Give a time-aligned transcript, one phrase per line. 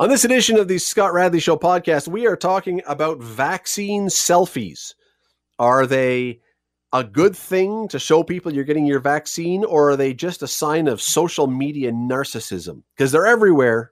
[0.00, 4.94] On this edition of the Scott Radley Show podcast, we are talking about vaccine selfies.
[5.58, 6.40] Are they
[6.92, 10.46] a good thing to show people you're getting your vaccine, or are they just a
[10.46, 12.84] sign of social media narcissism?
[12.96, 13.90] Because they're everywhere.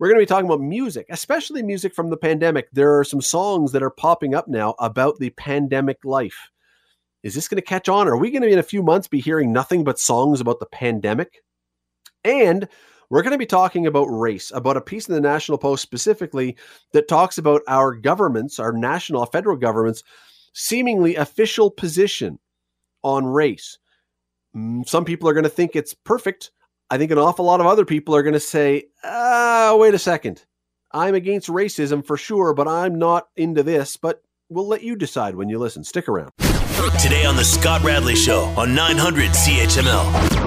[0.00, 2.68] We're going to be talking about music, especially music from the pandemic.
[2.72, 6.50] There are some songs that are popping up now about the pandemic life.
[7.22, 8.08] Is this going to catch on?
[8.08, 10.66] Are we going to, in a few months, be hearing nothing but songs about the
[10.66, 11.44] pandemic?
[12.24, 12.68] And
[13.10, 16.56] we're going to be talking about race, about a piece in the National Post specifically
[16.92, 20.02] that talks about our governments, our national, federal governments,
[20.52, 22.38] seemingly official position
[23.02, 23.78] on race.
[24.56, 26.50] Mm, some people are going to think it's perfect.
[26.90, 29.98] I think an awful lot of other people are going to say, ah, wait a
[29.98, 30.44] second.
[30.92, 33.96] I'm against racism for sure, but I'm not into this.
[33.96, 35.84] But we'll let you decide when you listen.
[35.84, 36.30] Stick around.
[37.00, 40.45] Today on The Scott Radley Show on 900 CHML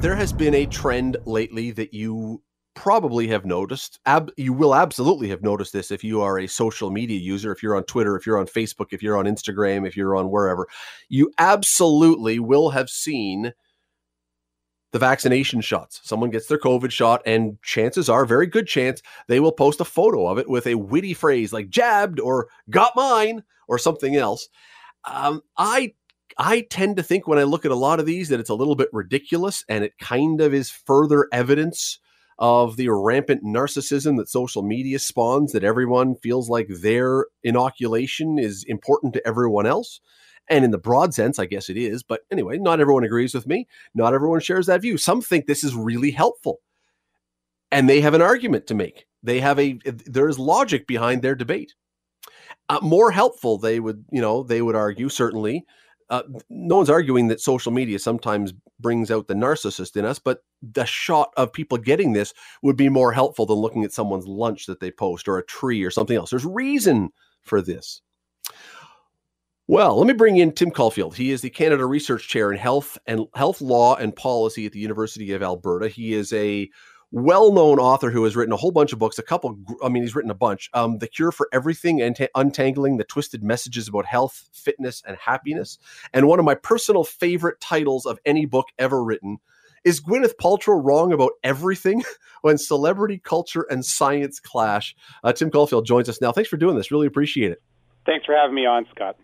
[0.00, 2.40] there has been a trend lately that you
[2.74, 3.98] probably have noticed.
[4.06, 7.64] Ab- you will absolutely have noticed this if you are a social media user, if
[7.64, 10.68] you're on Twitter, if you're on Facebook, if you're on Instagram, if you're on wherever.
[11.08, 13.52] You absolutely will have seen
[14.92, 16.00] the vaccination shots.
[16.04, 19.84] Someone gets their COVID shot, and chances are, very good chance, they will post a
[19.84, 24.48] photo of it with a witty phrase like jabbed or got mine or something else.
[25.04, 25.94] Um, I
[26.36, 28.54] I tend to think when I look at a lot of these that it's a
[28.54, 31.98] little bit ridiculous and it kind of is further evidence
[32.38, 38.64] of the rampant narcissism that social media spawns that everyone feels like their inoculation is
[38.68, 40.00] important to everyone else.
[40.48, 42.02] And in the broad sense, I guess it is.
[42.02, 43.66] But anyway, not everyone agrees with me.
[43.94, 44.96] Not everyone shares that view.
[44.96, 46.60] Some think this is really helpful.
[47.70, 49.06] And they have an argument to make.
[49.22, 51.74] They have a, there is logic behind their debate.
[52.68, 55.64] Uh, more helpful, they would, you know, they would argue certainly
[56.10, 60.42] uh, no one's arguing that social media sometimes brings out the narcissist in us, but
[60.62, 64.66] the shot of people getting this would be more helpful than looking at someone's lunch
[64.66, 66.30] that they post or a tree or something else.
[66.30, 67.10] There's reason
[67.42, 68.00] for this.
[69.66, 71.14] Well, let me bring in Tim Caulfield.
[71.14, 74.78] He is the Canada Research Chair in Health and Health Law and Policy at the
[74.78, 75.88] University of Alberta.
[75.88, 76.70] He is a
[77.10, 80.14] well-known author who has written a whole bunch of books a couple i mean he's
[80.14, 84.48] written a bunch um, the cure for everything and untangling the twisted messages about health
[84.52, 85.78] fitness and happiness.
[86.12, 89.38] And one of my personal favorite titles of any book ever written
[89.84, 92.02] is gwyneth paltrow wrong about everything
[92.42, 94.94] when celebrity culture and science clash.
[95.24, 96.32] Uh, tim caulfield joins us now.
[96.32, 96.90] Thanks for doing this.
[96.90, 97.62] Really appreciate it.
[98.06, 99.16] Thanks for having me on scott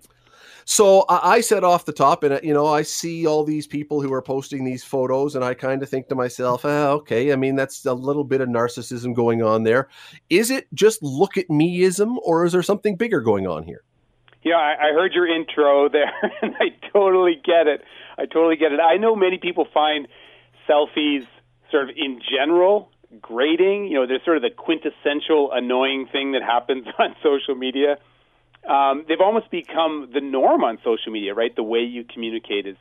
[0.64, 4.00] so I said off the top, and uh, you know, I see all these people
[4.00, 7.36] who are posting these photos, and I kind of think to myself, oh, okay, I
[7.36, 9.88] mean, that's a little bit of narcissism going on there.
[10.30, 13.82] Is it just look at meism, or is there something bigger going on here?
[14.42, 17.82] Yeah, I, I heard your intro there, and I totally get it.
[18.16, 18.81] I totally get it.
[18.81, 20.08] I know many people find
[20.69, 21.26] selfies
[21.70, 23.86] sort of in general grating.
[23.86, 27.98] You know, they're sort of the quintessential annoying thing that happens on social media
[28.69, 31.54] um, they've almost become the norm on social media, right?
[31.54, 32.76] The way you communicate is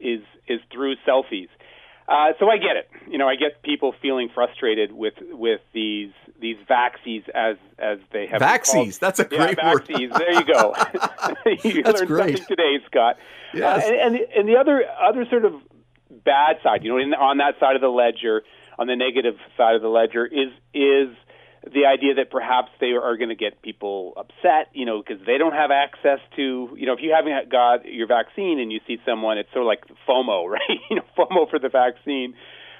[0.00, 1.48] is is through selfies.
[2.08, 2.88] Uh, so I get it.
[3.10, 8.26] You know, I get people feeling frustrated with with these these vaxies as as they
[8.26, 8.98] have vaxies.
[8.98, 9.86] That's a great yeah, word.
[9.86, 10.74] There you go.
[11.64, 12.38] you That's learned great.
[12.38, 13.16] something today, Scott.
[13.52, 13.84] Yes.
[13.84, 15.52] Uh, and, and and the other other sort of
[16.24, 18.42] bad side, you know, in, on that side of the ledger,
[18.78, 21.14] on the negative side of the ledger, is is
[21.64, 25.38] the idea that perhaps they are going to get people upset, you know, because they
[25.38, 28.98] don't have access to, you know, if you haven't got your vaccine and you see
[29.04, 30.78] someone, it's sort of like FOMO, right?
[30.90, 32.34] you know, FOMO for the vaccine.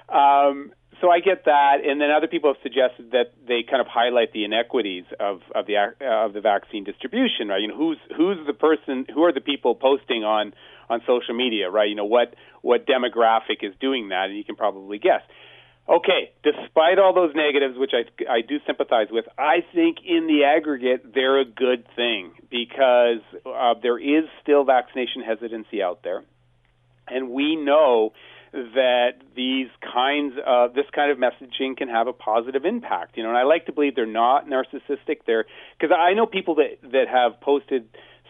[0.08, 3.86] Um, so I get that, and then other people have suggested that they kind of
[3.86, 7.60] highlight the inequities of of the uh, of the vaccine distribution, right?
[7.60, 10.54] You know, who's who's the person, who are the people posting on
[10.90, 11.88] on social media, right?
[11.88, 15.22] You know, what what demographic is doing that, and you can probably guess.
[15.88, 20.44] Okay, despite all those negatives, which I, I do sympathize with, I think in the
[20.44, 26.24] aggregate they're a good thing because uh, there is still vaccination hesitancy out there,
[27.08, 28.12] and we know
[28.52, 33.16] that these kinds of this kind of messaging can have a positive impact.
[33.16, 35.20] You know, and I like to believe they're not narcissistic.
[35.26, 35.46] They're
[35.78, 37.88] because I know people that that have posted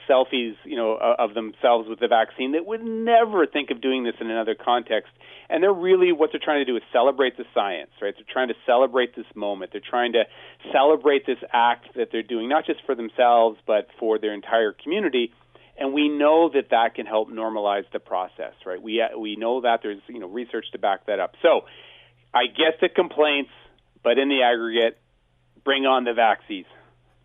[0.08, 4.14] selfies, you know, of themselves with the vaccine that would never think of doing this
[4.20, 5.10] in another context.
[5.50, 8.14] And they're really what they're trying to do is celebrate the science, right?
[8.16, 9.72] They're trying to celebrate this moment.
[9.72, 10.25] They're trying to
[10.72, 15.32] celebrate this act that they're doing, not just for themselves, but for their entire community.
[15.78, 18.82] And we know that that can help normalize the process, right?
[18.82, 21.34] We uh, we know that there's you know research to back that up.
[21.40, 21.62] So
[22.34, 23.50] I get the complaints,
[24.02, 24.99] but in the aggregate,
[25.64, 26.66] bring on the vaccines.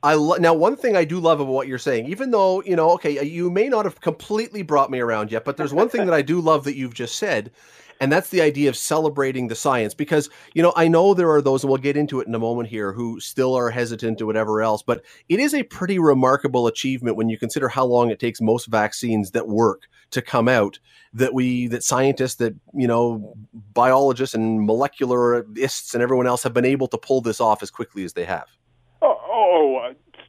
[0.04, 2.76] I lo- now one thing I do love about what you're saying, even though you
[2.76, 5.88] know, okay, uh, you may not have completely brought me around yet, but there's one
[5.88, 7.52] thing that I do love that you've just said,
[8.00, 11.42] And that's the idea of celebrating the science because, you know, I know there are
[11.42, 14.26] those, and we'll get into it in a moment here, who still are hesitant to
[14.26, 18.20] whatever else, but it is a pretty remarkable achievement when you consider how long it
[18.20, 20.80] takes most vaccines that work to come out
[21.14, 23.36] that we, that scientists, that, you know,
[23.74, 28.04] biologists and molecularists and everyone else have been able to pull this off as quickly
[28.04, 28.48] as they have.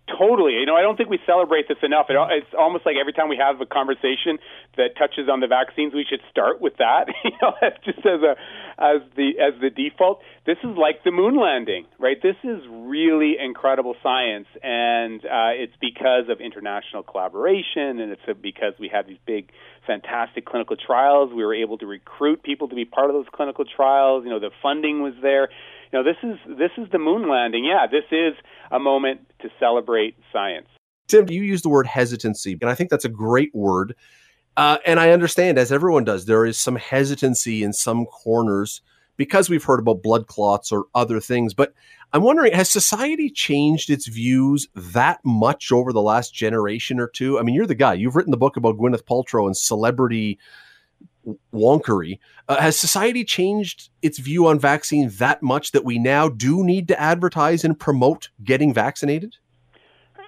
[0.06, 0.60] Totally.
[0.60, 2.06] You know, I don't think we celebrate this enough.
[2.10, 4.36] It, it's almost like every time we have a conversation
[4.76, 7.08] that touches on the vaccines, we should start with that.
[7.24, 7.52] you know,
[7.84, 8.36] just as a
[8.76, 10.20] as the as the default.
[10.44, 12.20] This is like the moon landing, right?
[12.20, 18.74] This is really incredible science, and uh, it's because of international collaboration, and it's because
[18.78, 19.48] we have these big,
[19.86, 21.32] fantastic clinical trials.
[21.32, 24.24] We were able to recruit people to be part of those clinical trials.
[24.24, 25.48] You know, the funding was there
[25.94, 27.64] know, this is this is the moon landing.
[27.64, 28.34] Yeah, this is
[28.70, 30.68] a moment to celebrate science.
[31.08, 33.94] Tim, you use the word hesitancy, and I think that's a great word.
[34.56, 38.82] Uh, and I understand, as everyone does, there is some hesitancy in some corners
[39.16, 41.54] because we've heard about blood clots or other things.
[41.54, 41.74] But
[42.12, 47.38] I'm wondering, has society changed its views that much over the last generation or two?
[47.38, 47.94] I mean, you're the guy.
[47.94, 50.38] You've written the book about Gwyneth Paltrow and celebrity
[51.52, 52.18] wonkery.
[52.48, 56.88] Uh, has society changed its view on vaccine that much that we now do need
[56.88, 59.36] to advertise and promote getting vaccinated?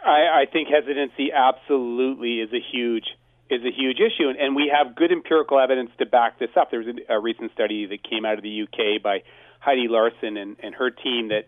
[0.05, 3.05] I, I think hesitancy absolutely is a huge
[3.49, 6.71] is a huge issue, and, and we have good empirical evidence to back this up.
[6.73, 9.23] There was a, a recent study that came out of the UK by
[9.61, 11.47] Heidi Larson and, and her team that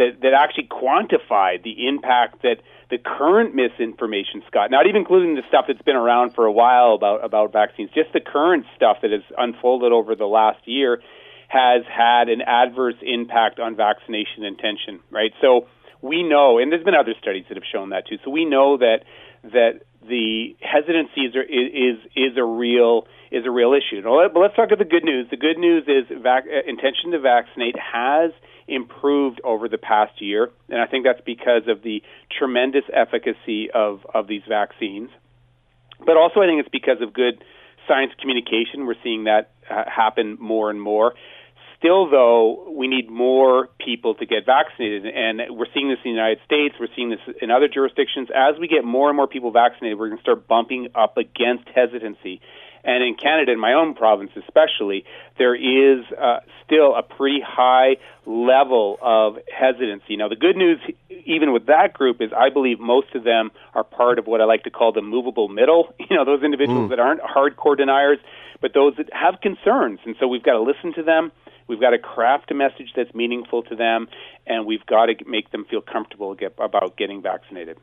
[0.00, 2.56] that, that actually quantified the impact that
[2.88, 6.94] the current misinformation, Scott, not even including the stuff that's been around for a while
[6.94, 11.02] about, about vaccines, just the current stuff that has unfolded over the last year
[11.48, 15.32] has had an adverse impact on vaccination intention, right?
[15.42, 15.68] So
[16.00, 18.16] we know, and there's been other studies that have shown that too.
[18.24, 19.04] So we know that
[19.42, 24.02] that the hesitancy is is is a real is a real issue.
[24.02, 25.28] But let's talk about the good news.
[25.30, 28.32] The good news is vac- intention to vaccinate has
[28.66, 32.02] improved over the past year, and I think that's because of the
[32.38, 35.10] tremendous efficacy of, of these vaccines.
[35.98, 37.44] But also, I think it's because of good
[37.86, 38.86] science communication.
[38.86, 41.14] We're seeing that uh, happen more and more.
[41.80, 46.14] Still, though, we need more people to get vaccinated, and we're seeing this in the
[46.14, 46.74] United States.
[46.78, 48.28] We're seeing this in other jurisdictions.
[48.28, 51.66] As we get more and more people vaccinated, we're going to start bumping up against
[51.74, 52.42] hesitancy.
[52.84, 55.04] And in Canada, in my own province especially,
[55.38, 57.96] there is uh, still a pretty high
[58.26, 60.16] level of hesitancy.
[60.16, 60.80] Now, the good news,
[61.26, 64.44] even with that group, is I believe most of them are part of what I
[64.44, 65.94] like to call the movable middle.
[66.10, 66.90] You know, those individuals mm.
[66.90, 68.18] that aren't hardcore deniers,
[68.60, 70.00] but those that have concerns.
[70.04, 71.30] And so we've got to listen to them.
[71.68, 74.08] We've got to craft a message that's meaningful to them,
[74.44, 77.78] and we've got to make them feel comfortable get, about getting vaccinated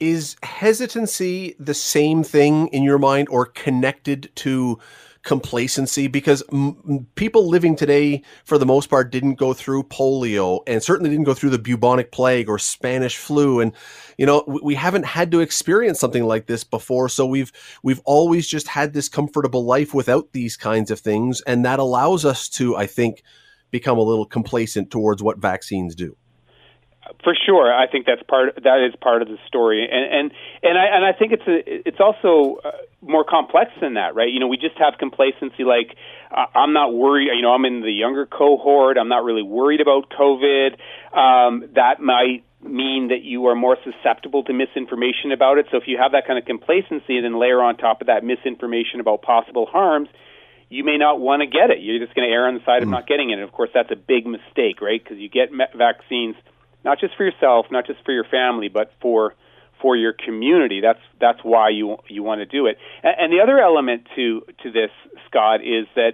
[0.00, 4.78] is hesitancy the same thing in your mind or connected to
[5.22, 6.06] complacency?
[6.06, 11.10] Because m- people living today for the most part didn't go through polio and certainly
[11.10, 13.60] didn't go through the bubonic plague or spanish flu.
[13.60, 13.72] And
[14.18, 17.08] you know we, we haven't had to experience something like this before.
[17.08, 17.52] So we've
[17.82, 21.40] we've always just had this comfortable life without these kinds of things.
[21.42, 23.22] And that allows us to i think
[23.70, 26.16] become a little complacent towards what vaccines do
[27.22, 28.54] for sure, I think that's part.
[28.62, 31.88] That is part of the story, and and and I and I think it's a,
[31.88, 32.70] it's also uh,
[33.02, 34.28] more complex than that, right?
[34.28, 35.96] You know, we just have complacency, like
[36.30, 37.28] uh, I'm not worried.
[37.34, 38.96] You know, I'm in the younger cohort.
[38.98, 40.76] I'm not really worried about COVID.
[41.16, 45.66] Um, that might mean that you are more susceptible to misinformation about it.
[45.70, 48.24] So if you have that kind of complacency, and then layer on top of that
[48.24, 50.08] misinformation about possible harms,
[50.70, 51.80] you may not want to get it.
[51.80, 52.84] You're just going to err on the side mm.
[52.84, 53.34] of not getting it.
[53.34, 55.02] And of course, that's a big mistake, right?
[55.02, 56.36] Because you get vaccines
[56.84, 59.34] not just for yourself, not just for your family, but for
[59.80, 60.80] for your community.
[60.80, 62.78] That's that's why you you want to do it.
[63.02, 64.90] And, and the other element to to this,
[65.28, 66.12] Scott, is that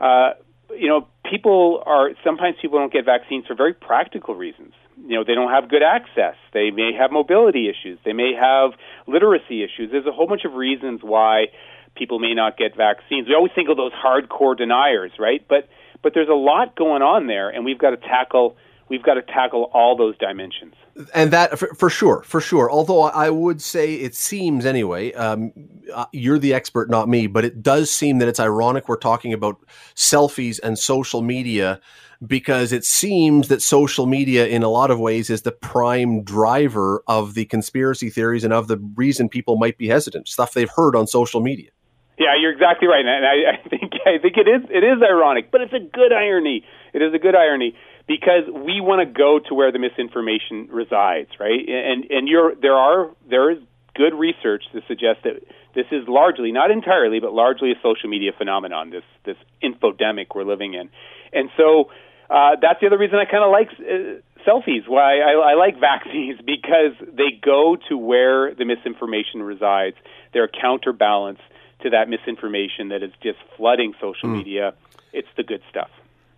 [0.00, 0.34] uh,
[0.76, 4.72] you know people are sometimes people don't get vaccines for very practical reasons.
[5.06, 6.36] You know they don't have good access.
[6.52, 7.98] They may have mobility issues.
[8.04, 8.72] They may have
[9.06, 9.90] literacy issues.
[9.90, 11.46] There's a whole bunch of reasons why
[11.94, 13.28] people may not get vaccines.
[13.28, 15.44] We always think of those hardcore deniers, right?
[15.48, 15.68] But
[16.02, 18.56] but there's a lot going on there, and we've got to tackle
[18.92, 20.74] we've got to tackle all those dimensions.
[21.14, 22.70] And that for, for sure, for sure.
[22.70, 25.52] Although I would say it seems anyway, um,
[25.92, 29.32] uh, you're the expert, not me, but it does seem that it's ironic we're talking
[29.32, 29.56] about
[29.96, 31.80] selfies and social media
[32.26, 37.02] because it seems that social media in a lot of ways is the prime driver
[37.08, 40.94] of the conspiracy theories and of the reason people might be hesitant stuff they've heard
[40.94, 41.70] on social media
[42.18, 45.50] yeah you're exactly right and I, I think i think it is it is ironic
[45.50, 47.74] but it's a good irony it is a good irony
[48.06, 51.60] because we want to go to where the misinformation resides, right?
[51.68, 53.58] And and you're there are there is
[53.94, 55.42] good research to suggest that
[55.74, 58.90] this is largely, not entirely, but largely a social media phenomenon.
[58.90, 60.90] This this infodemic we're living in,
[61.32, 61.90] and so
[62.28, 64.88] uh, that's the other reason I kind of like uh, selfies.
[64.88, 69.96] Why I, I like vaccines because they go to where the misinformation resides.
[70.32, 71.40] They're a counterbalance
[71.82, 74.36] to that misinformation that is just flooding social mm.
[74.36, 74.74] media.
[75.12, 75.90] It's the good stuff.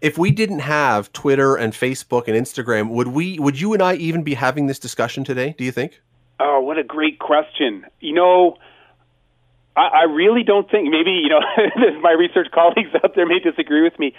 [0.05, 3.39] If we didn't have Twitter and Facebook and Instagram, would we?
[3.39, 5.55] Would you and I even be having this discussion today?
[5.57, 6.03] Do you think?
[6.39, 7.87] Oh, what a great question.
[8.01, 8.59] You know,
[9.75, 10.91] I, I really don't think.
[10.91, 11.41] Maybe you know,
[12.03, 14.13] my research colleagues out there may disagree with me.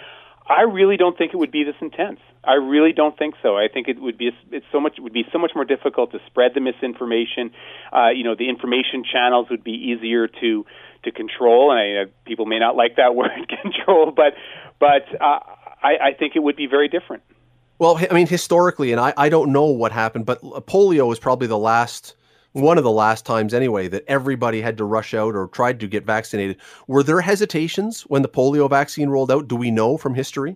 [0.49, 2.19] I really don't think it would be this intense.
[2.43, 3.55] I really don't think so.
[3.55, 6.13] I think it would be it's so much it would be so much more difficult
[6.13, 7.51] to spread the misinformation.
[7.93, 10.65] Uh, you know, the information channels would be easier to
[11.03, 14.33] to control, and I, uh, people may not like that word control, but
[14.79, 15.39] but uh,
[15.83, 17.23] I, I think it would be very different.
[17.77, 21.47] Well, I mean, historically, and I, I don't know what happened, but polio was probably
[21.47, 22.15] the last
[22.53, 25.87] one of the last times anyway that everybody had to rush out or tried to
[25.87, 26.55] get vaccinated.
[26.87, 29.49] Were there hesitations when the polio vaccine rolled out?
[29.49, 30.55] Do we know from history?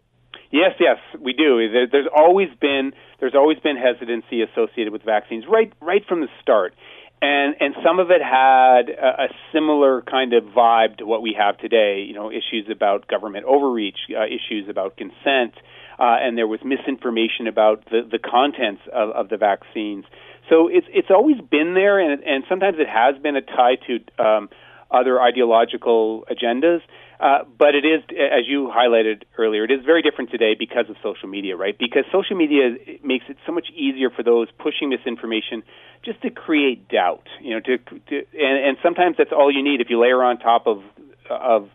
[0.52, 1.60] Yes, yes, we do.
[1.92, 6.74] There's always been there's always been hesitancy associated with vaccines right right from the start.
[7.22, 11.36] And and some of it had a, a similar kind of vibe to what we
[11.38, 12.06] have today.
[12.08, 15.56] You know, issues about government overreach, uh, issues about consent,
[16.00, 20.06] uh, and there was misinformation about the the contents of, of the vaccines.
[20.50, 24.24] So it's it's always been there, and and sometimes it has been a tie to
[24.24, 24.50] um,
[24.90, 26.80] other ideological agendas.
[27.20, 30.96] Uh, but it is, as you highlighted earlier, it is very different today because of
[31.04, 31.78] social media, right?
[31.78, 35.64] Because social media makes it so much easier for those pushing misinformation
[36.06, 39.82] just to create doubt, you know, to, to and, and sometimes that's all you need
[39.82, 40.82] if you layer on top of
[41.30, 41.70] of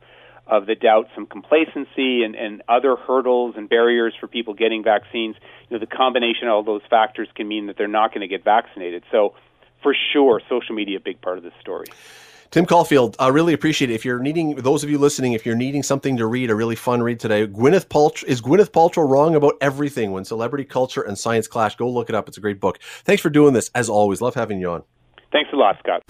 [0.46, 5.36] of the doubt some complacency and, and other hurdles and barriers for people getting vaccines.
[5.68, 8.28] You know, the combination of all those factors can mean that they're not going to
[8.28, 9.04] get vaccinated.
[9.10, 9.34] So,
[9.82, 11.86] for sure, social media a big part of this story.
[12.54, 13.94] Tim Caulfield, I really appreciate it.
[13.94, 16.76] If you're needing, those of you listening, if you're needing something to read, a really
[16.76, 21.18] fun read today, Gwyneth Paltrow is Gwyneth Paltrow wrong about everything when celebrity culture and
[21.18, 21.74] science clash.
[21.74, 22.28] Go look it up.
[22.28, 22.78] It's a great book.
[23.02, 23.72] Thanks for doing this.
[23.74, 24.84] As always, love having you on.
[25.32, 26.02] Thanks a lot, Scott.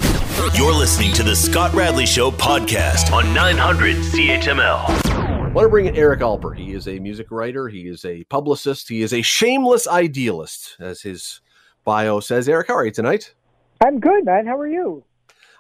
[0.55, 4.85] You're listening to the Scott Radley Show podcast on 900 CHML.
[5.07, 6.55] I want to bring in Eric Alper.
[6.55, 7.69] He is a music writer.
[7.69, 8.91] He is a publicist.
[8.91, 11.41] He is a shameless idealist, as his
[11.85, 12.51] bio says.
[12.51, 13.33] Eric, how are you tonight?
[13.81, 14.47] I'm good, man.
[14.47, 15.05] How are you?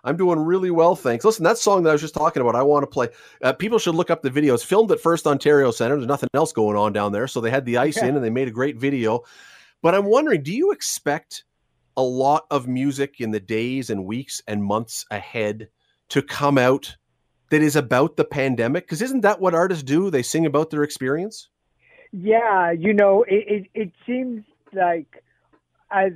[0.04, 1.24] I'm doing really well, thanks.
[1.24, 3.08] Listen, that song that I was just talking about, I want to play.
[3.42, 4.52] Uh, people should look up the video.
[4.52, 5.96] It's filmed at First Ontario Center.
[5.96, 8.06] There's nothing else going on down there, so they had the ice yeah.
[8.06, 9.22] in and they made a great video.
[9.80, 11.44] But I'm wondering, do you expect
[11.96, 15.68] a lot of music in the days and weeks and months ahead
[16.10, 16.96] to come out
[17.50, 18.84] that is about the pandemic?
[18.84, 20.10] Because isn't that what artists do?
[20.10, 21.48] They sing about their experience.
[22.12, 25.24] Yeah, you know, it it, it seems like
[25.90, 26.12] as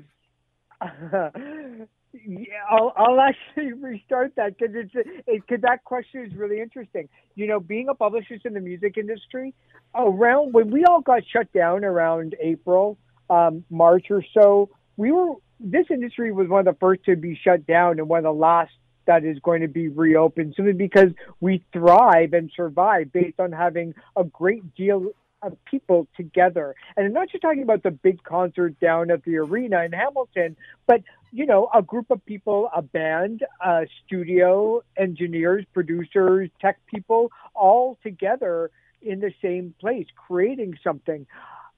[2.13, 4.93] Yeah, I'll, I'll actually restart that because it's
[5.27, 7.09] because that question is really interesting.
[7.35, 9.55] You know, being a publicist in the music industry,
[9.95, 12.99] around when we all got shut down around April,
[13.29, 17.39] um, March or so, we were this industry was one of the first to be
[17.43, 18.73] shut down and one of the last
[19.07, 21.11] that is going to be reopened simply because
[21.41, 25.11] we thrive and survive based on having a great deal
[25.43, 26.75] of people together.
[26.97, 30.57] And I'm not just talking about the big concert down at the arena in Hamilton,
[30.87, 37.31] but you know, a group of people, a band, a studio, engineers, producers, tech people,
[37.55, 38.71] all together
[39.03, 41.27] in the same place, creating something.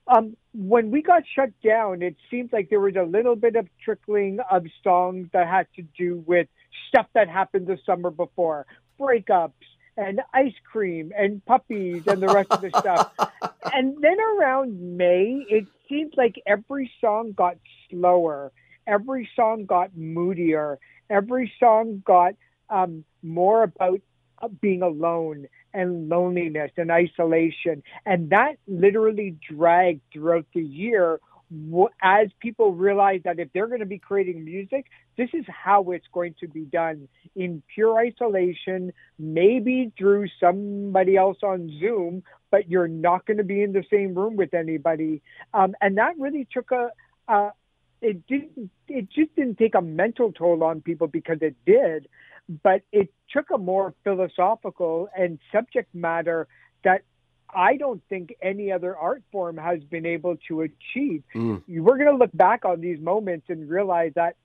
[0.07, 3.69] Um, when we got shut down, it seemed like there was a little bit of
[3.85, 6.49] trickling of songs that had to do with
[6.89, 8.67] stuff that happened the summer before,
[8.99, 9.53] breakups,
[9.97, 13.13] and ice cream and puppies and the rest of the stuff.
[13.73, 17.57] And then around May, it seemed like every song got
[17.89, 18.53] slower.
[18.87, 20.79] Every song got moodier.
[21.09, 22.35] Every song got
[22.69, 24.01] um, more about
[24.41, 27.83] uh, being alone and loneliness and isolation.
[28.07, 31.21] And that literally dragged throughout the year
[32.01, 36.07] as people realize that if they're going to be creating music, this is how it's
[36.13, 42.89] going to be done in pure isolation, maybe through somebody else on Zoom, but you're
[42.89, 45.23] not going to be in the same room with anybody.
[45.53, 46.91] Um, and that really took a,
[47.29, 47.51] a
[48.03, 52.09] it didn't it just didn't take a mental toll on people because it did
[52.63, 56.49] but it took a more philosophical and subject matter
[56.83, 57.03] that
[57.55, 61.23] I don't think any other art form has been able to achieve.
[61.35, 61.63] Mm.
[61.69, 64.37] We're going to look back on these moments and realize that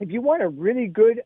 [0.00, 1.22] if you want a really good,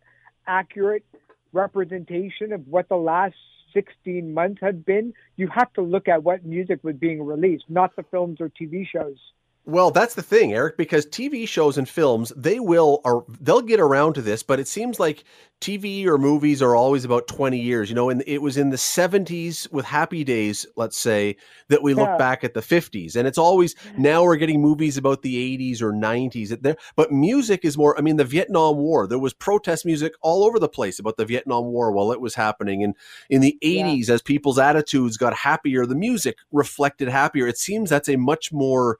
[0.46, 1.04] accurate
[1.52, 3.36] representation of what the last
[3.74, 7.94] 16 months had been, you have to look at what music was being released, not
[7.96, 9.18] the films or TV shows.
[9.66, 13.78] Well, that's the thing, Eric, because TV shows and films, they will or they'll get
[13.78, 15.22] around to this, but it seems like
[15.60, 17.90] TV or movies are always about 20 years.
[17.90, 21.36] You know, and it was in the 70s with Happy Days, let's say,
[21.68, 22.16] that we look Yeah.
[22.16, 23.14] back at the 50s.
[23.16, 26.48] And it's always now we're getting movies about the 80s or 90s.
[26.62, 30.42] There, but music is more I mean, the Vietnam War, there was protest music all
[30.42, 32.82] over the place about the Vietnam War while it was happening.
[32.82, 32.94] And
[33.28, 33.96] in the Yeah.
[33.96, 37.46] 80s, as people's attitudes got happier, the music reflected happier.
[37.46, 38.98] It seems that's a much more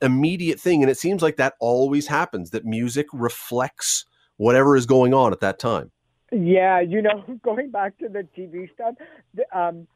[0.00, 4.04] immediate thing and it seems like that always happens that music reflects
[4.36, 5.90] whatever is going on at that time
[6.30, 8.94] Yeah, you know, going back to the TV stuff,
[9.52, 9.86] um,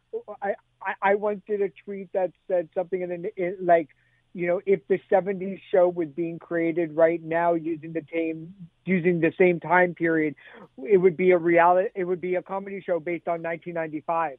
[0.40, 3.88] I, I I once did a tweet that said something in, the, in like,
[4.32, 8.54] you know, if the '70s show was being created right now using the same
[8.86, 10.34] using the same time period,
[10.78, 11.90] it would be a reality.
[11.94, 14.38] It would be a comedy show based on 1995.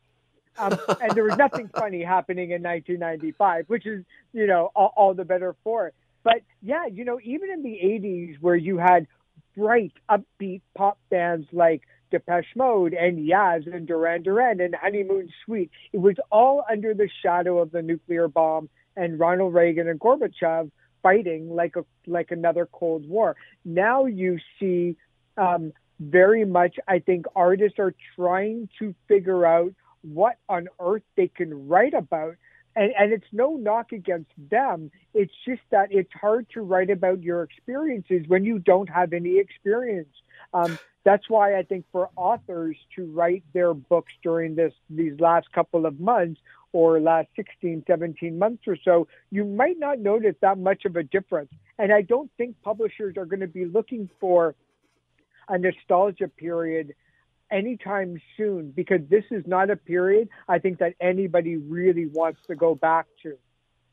[0.58, 5.14] Um, and there was nothing funny happening in 1995, which is, you know, all, all
[5.14, 5.96] the better for it.
[6.24, 9.08] But yeah, you know, even in the 80s where you had
[9.58, 11.82] bright, upbeat pop bands like
[12.12, 17.10] Depeche Mode and Yaz and Duran Duran and Honeymoon Suite, it was all under the
[17.22, 22.68] shadow of the nuclear bomb and Ronald Reagan and Gorbachev fighting like a like another
[22.72, 23.36] Cold War.
[23.66, 24.96] Now you see
[25.38, 31.28] um, very much, I think artists are trying to figure out what on earth they
[31.28, 32.36] can write about.
[32.76, 34.92] And, and it's no knock against them.
[35.14, 39.38] It's just that it's hard to write about your experiences when you don't have any
[39.38, 40.14] experience.
[40.54, 45.52] Um, that's why I think for authors to write their books during this these last
[45.52, 46.40] couple of months
[46.72, 51.04] or last 16, 17 months or so, you might not notice that much of a
[51.04, 51.52] difference.
[51.78, 54.56] And I don't think publishers are going to be looking for
[55.48, 56.96] a nostalgia period
[57.52, 62.56] anytime soon because this is not a period I think that anybody really wants to
[62.56, 63.38] go back to.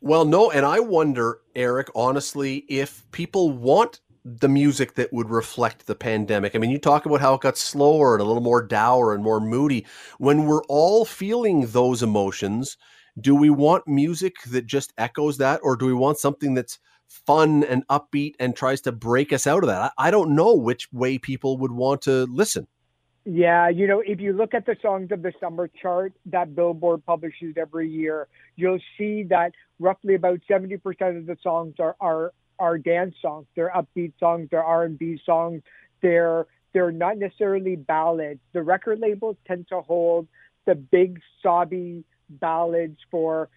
[0.00, 5.86] well no and i wonder eric honestly if people want the music that would reflect
[5.86, 6.54] the pandemic.
[6.54, 9.24] I mean you talk about how it got slower and a little more dour and
[9.24, 9.86] more moody.
[10.18, 12.76] When we're all feeling those emotions
[13.20, 16.78] do we want music that just echoes that or do we want something that's
[17.08, 19.92] fun and upbeat and tries to break us out of that?
[19.98, 22.66] I, I don't know which way people would want to listen
[23.24, 27.04] Yeah, you know, if you look at the songs of the summer chart that Billboard
[27.04, 30.80] publishes every year, you'll see that roughly about 70%
[31.18, 33.46] of the songs are are are dance songs.
[33.54, 35.62] They're upbeat songs, they're R&B songs.
[36.00, 38.40] They're they're not necessarily ballads.
[38.52, 40.26] The record labels tend to hold
[40.64, 43.48] the big sobby ballads for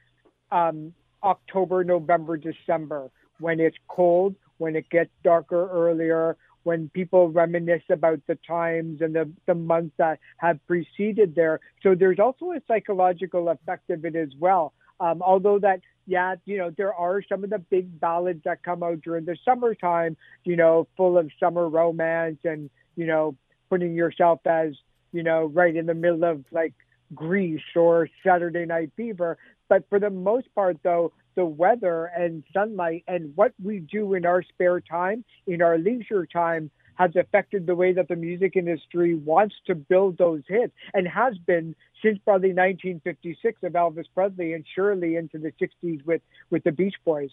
[0.52, 7.84] um, October, November, December when it's cold, when it gets darker earlier, when people reminisce
[7.90, 11.60] about the times and the, the months that have preceded there.
[11.82, 14.74] So there's also a psychological effect of it as well.
[15.00, 18.84] Um, although that, yeah, you know, there are some of the big ballads that come
[18.84, 23.36] out during the summertime, you know, full of summer romance and, you know,
[23.70, 24.74] putting yourself as,
[25.12, 26.74] you know, right in the middle of like
[27.14, 29.38] Grease or Saturday Night Fever.
[29.68, 34.26] But for the most part, though, the weather and sunlight and what we do in
[34.26, 39.16] our spare time, in our leisure time, has affected the way that the music industry
[39.16, 44.64] wants to build those hits and has been since probably 1956 of Elvis Presley and
[44.76, 47.32] surely into the 60s with, with the Beach Boys.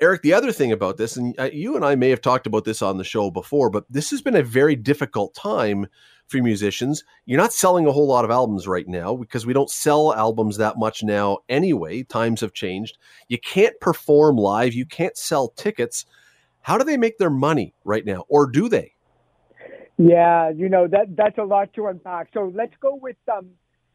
[0.00, 2.64] Eric, the other thing about this, and uh, you and I may have talked about
[2.64, 5.88] this on the show before, but this has been a very difficult time
[6.28, 7.02] for musicians.
[7.26, 10.58] You're not selling a whole lot of albums right now because we don't sell albums
[10.58, 12.04] that much now anyway.
[12.04, 12.96] Times have changed.
[13.26, 16.06] You can't perform live, you can't sell tickets.
[16.62, 18.94] How do they make their money right now, or do they?
[19.96, 22.28] Yeah, you know that that's a lot to unpack.
[22.32, 23.48] So let's go with um,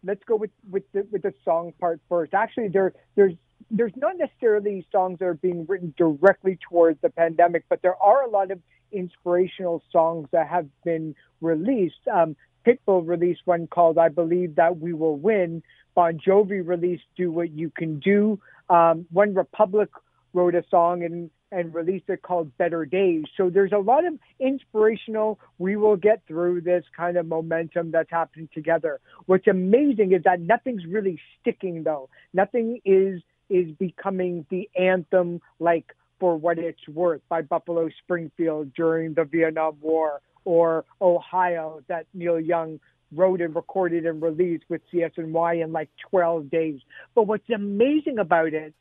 [0.04, 2.34] let's go with with the with the song part first.
[2.34, 3.34] Actually, there there's
[3.72, 8.24] there's not necessarily songs that are being written directly towards the pandemic, but there are
[8.24, 8.60] a lot of
[8.92, 12.08] inspirational songs that have been released.
[12.12, 15.64] Um, Pitbull released one called "I Believe That We Will Win."
[15.96, 19.90] Bon Jovi released "Do What You Can Do." Um, One Republic
[20.34, 23.26] wrote a song and and released it called Better Days.
[23.38, 28.10] So there's a lot of inspirational, we will get through this kind of momentum that's
[28.10, 29.00] happening together.
[29.28, 32.10] What's amazing is that nothing's really sticking though.
[32.34, 33.22] Nothing is
[33.54, 39.78] is becoming the anthem like for what it's worth by Buffalo Springfield during the Vietnam
[39.80, 42.80] War or Ohio that Neil Young
[43.14, 46.80] wrote and recorded and released with CSNY in like 12 days.
[47.14, 48.74] But what's amazing about it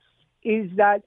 [0.43, 1.03] is that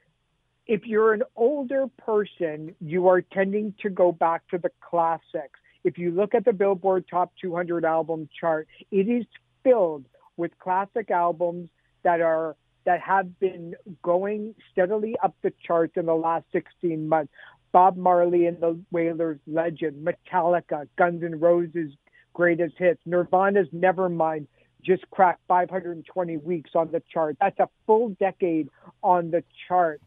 [0.68, 5.60] if you're an older person, you are tending to go back to the classics.
[5.84, 9.26] If you look at the Billboard Top 200 album chart, it is
[9.64, 10.06] filled
[10.38, 11.70] with classic albums
[12.04, 17.32] that are that have been going steadily up the charts in the last 16 months.
[17.72, 21.92] Bob Marley and the Wailers legend, Metallica, Guns N' Roses
[22.36, 24.46] greatest hits, Nirvana's Nevermind
[24.84, 27.38] just cracked 520 weeks on the chart.
[27.42, 28.70] That's a full decade
[29.02, 30.00] on the chart.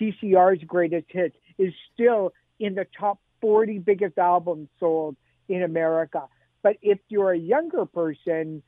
[0.00, 5.16] CCR's greatest hits is still in the top 40 biggest albums sold
[5.48, 6.24] in America.
[6.62, 8.62] But if you're a younger person,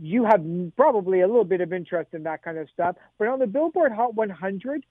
[0.00, 0.42] you have
[0.76, 2.96] probably a little bit of interest in that kind of stuff.
[3.18, 4.86] But on the Billboard Hot 100,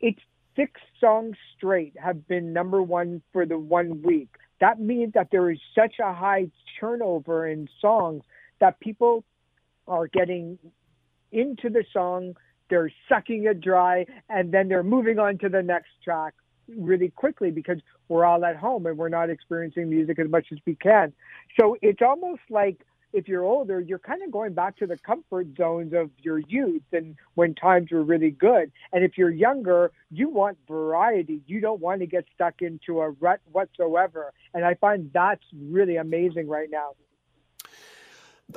[0.00, 0.20] it's
[0.54, 4.28] six songs straight have been number one for the one week.
[4.60, 8.22] That means that there is such a high turnover in songs
[8.60, 9.24] that people
[9.86, 10.58] are getting
[11.32, 12.36] into the song,
[12.70, 16.34] they're sucking it dry, and then they're moving on to the next track
[16.76, 20.58] really quickly because we're all at home and we're not experiencing music as much as
[20.66, 21.12] we can.
[21.58, 25.48] So it's almost like if you're older, you're kind of going back to the comfort
[25.56, 28.70] zones of your youth and when times were really good.
[28.92, 31.40] And if you're younger, you want variety.
[31.46, 34.32] You don't want to get stuck into a rut whatsoever.
[34.54, 36.92] And I find that's really amazing right now.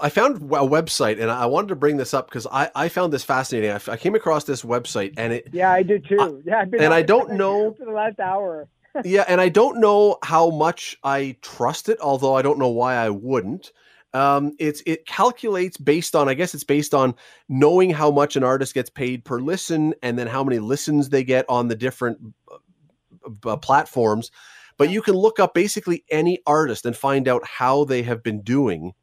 [0.01, 3.11] I found a website, and I wanted to bring this up because I, I found
[3.11, 3.71] this fascinating.
[3.71, 6.17] I, I, came across this website, and it yeah, I did too.
[6.17, 8.69] I, yeah, and I don't know for the last hour.
[9.03, 12.95] yeah, and I don't know how much I trust it, although I don't know why
[12.95, 13.73] I wouldn't.
[14.13, 17.15] Um, it's it calculates based on I guess it's based on
[17.47, 21.23] knowing how much an artist gets paid per listen, and then how many listens they
[21.23, 22.17] get on the different
[22.51, 24.31] uh, uh platforms.
[24.77, 28.41] But you can look up basically any artist and find out how they have been
[28.41, 28.93] doing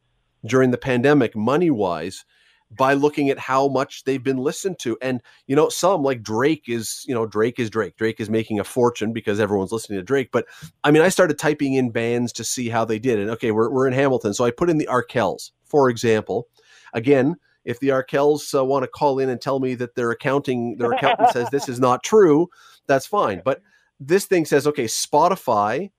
[0.45, 2.25] during the pandemic, money wise,
[2.71, 4.97] by looking at how much they've been listened to.
[5.01, 7.97] And, you know, some like Drake is, you know, Drake is Drake.
[7.97, 10.31] Drake is making a fortune because everyone's listening to Drake.
[10.33, 10.47] But
[10.85, 13.19] I mean, I started typing in bands to see how they did.
[13.19, 14.35] And okay, we're, we're in Hamilton.
[14.35, 16.49] So I put in the Arkells, for example.
[16.93, 20.77] Again, if the Arkells uh, want to call in and tell me that their accounting,
[20.79, 22.49] their accountant says this is not true,
[22.87, 23.43] that's fine.
[23.45, 23.63] But
[24.01, 25.91] this thing says, okay, Spotify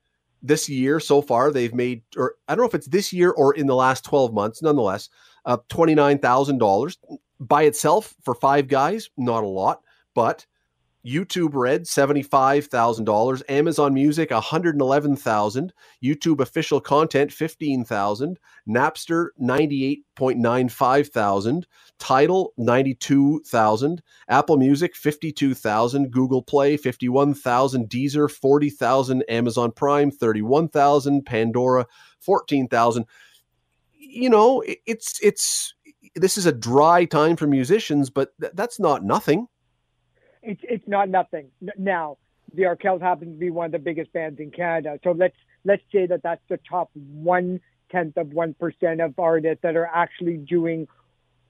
[0.42, 3.54] this year so far they've made or i don't know if it's this year or
[3.54, 5.08] in the last 12 months nonetheless
[5.44, 6.96] uh, $29000
[7.38, 9.80] by itself for five guys not a lot
[10.14, 10.46] but
[11.06, 15.72] YouTube Red $75,000, Amazon Music 111,000,
[16.04, 21.66] YouTube official content 15,000, Napster 98.95 thousand,
[21.98, 31.86] Tidal 92,000, Apple Music 52,000, Google Play 51,000, Deezer 40,000, Amazon Prime 31,000, Pandora
[32.20, 33.06] 14,000.
[34.10, 35.74] You know, it's it's
[36.14, 39.46] this is a dry time for musicians, but th- that's not nothing
[40.42, 41.50] it's it's not nothing.
[41.76, 42.18] Now,
[42.54, 45.82] the Arkells happen to be one of the biggest bands in Canada, so let's let's
[45.92, 50.38] say that that's the top one tenth of one percent of artists that are actually
[50.38, 50.88] doing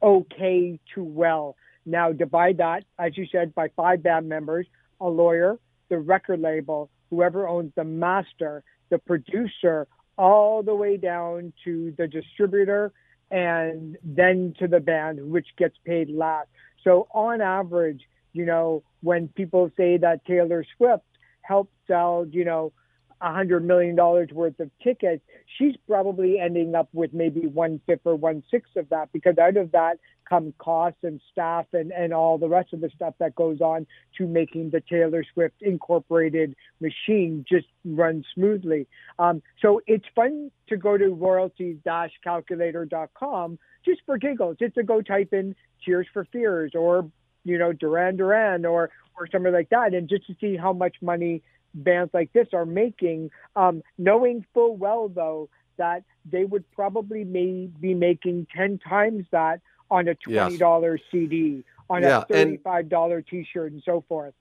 [0.02, 1.56] okay to well.
[1.86, 4.66] Now, divide that, as you said, by five band members,
[5.00, 9.86] a lawyer, the record label, whoever owns the master, the producer,
[10.20, 12.92] all the way down to the distributor
[13.30, 16.48] and then to the band, which gets paid last.
[16.84, 18.02] So on average,
[18.34, 21.04] you know, when people say that Taylor Swift
[21.40, 22.72] helped sell, you know,
[23.20, 25.22] hundred million dollars worth of tickets,
[25.58, 29.56] she's probably ending up with maybe one fifth or one sixth of that because out
[29.56, 33.34] of that come costs and staff and, and all the rest of the stuff that
[33.34, 38.86] goes on to making the Taylor Swift incorporated machine just run smoothly.
[39.18, 45.32] Um, so it's fun to go to royalties-calculator.com just for giggles, just to go type
[45.32, 47.10] in Tears for Fears or
[47.44, 50.96] you know, Duran Duran or or something like that, and just to see how much
[51.02, 51.42] money
[51.74, 57.68] bands like this are making, um, knowing full well though that they would probably may
[57.80, 61.04] be making ten times that on a twenty dollar yes.
[61.10, 64.34] CD, on yeah, a thirty five dollar T shirt, and so forth.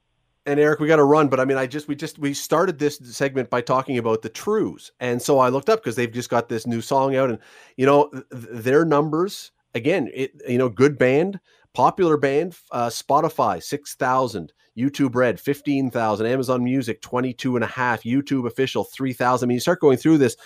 [0.45, 2.79] And Eric, we got to run, but I mean, I just we just we started
[2.79, 6.29] this segment by talking about the Trews, and so I looked up because they've just
[6.29, 7.39] got this new song out, and
[7.77, 11.39] you know th- their numbers again, it you know good band
[11.73, 14.53] Popular band, uh, Spotify, 6,000.
[14.77, 16.25] YouTube Red, 15,000.
[16.25, 18.03] Amazon Music, 22 and a half.
[18.03, 19.45] YouTube Official, 3,000.
[19.45, 20.37] I mean, you start going through this,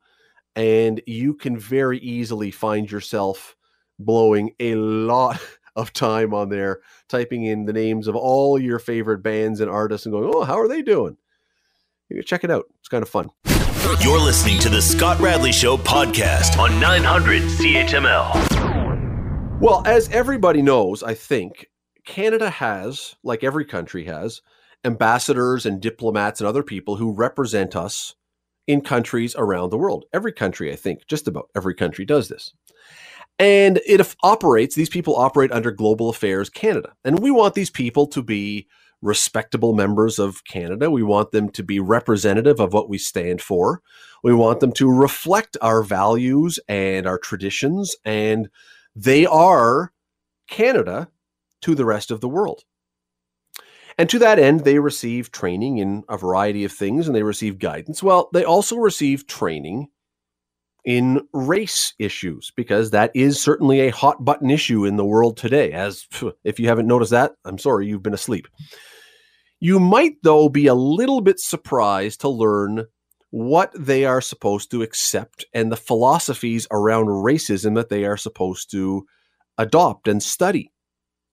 [0.55, 3.55] and you can very easily find yourself
[3.99, 5.39] blowing a lot
[5.75, 10.05] of time on there, typing in the names of all your favorite bands and artists
[10.05, 11.17] and going, oh, how are they doing?
[12.09, 12.65] You check it out.
[12.79, 13.29] It's kind of fun.
[14.01, 19.59] You're listening to the Scott Radley Show podcast on 900 CHML.
[19.59, 21.67] Well, as everybody knows, I think
[22.05, 24.41] Canada has, like every country has,
[24.85, 28.15] ambassadors and diplomats and other people who represent us
[28.67, 30.05] in countries around the world.
[30.13, 32.53] Every country, I think, just about every country does this.
[33.39, 36.91] And it operates, these people operate under Global Affairs Canada.
[37.05, 38.67] And we want these people to be
[39.01, 40.91] respectable members of Canada.
[40.91, 43.81] We want them to be representative of what we stand for.
[44.23, 48.49] We want them to reflect our values and our traditions and
[48.93, 49.93] they are
[50.49, 51.09] Canada
[51.61, 52.63] to the rest of the world.
[53.97, 57.59] And to that end, they receive training in a variety of things and they receive
[57.59, 58.01] guidance.
[58.01, 59.87] Well, they also receive training
[60.85, 65.71] in race issues because that is certainly a hot button issue in the world today.
[65.71, 66.07] As
[66.43, 68.47] if you haven't noticed that, I'm sorry, you've been asleep.
[69.59, 72.85] You might, though, be a little bit surprised to learn
[73.31, 78.71] what they are supposed to accept and the philosophies around racism that they are supposed
[78.71, 79.05] to
[79.57, 80.71] adopt and study.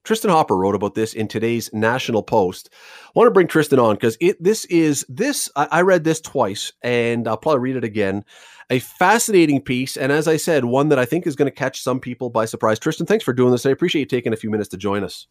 [0.06, 2.70] Tristin Hopper wrote about this in today's National Post.
[3.06, 6.20] I want to bring Tristin on because it this is this I, I read this
[6.20, 8.24] twice and I'll probably read it again.
[8.70, 11.82] A fascinating piece, and as I said, one that I think is going to catch
[11.82, 12.80] some people by surprise.
[12.80, 13.66] Tristin, thanks for doing this.
[13.66, 15.26] I appreciate you taking a few minutes to join us.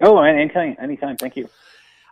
[0.00, 1.16] Oh, anytime, anytime.
[1.16, 1.48] Thank you.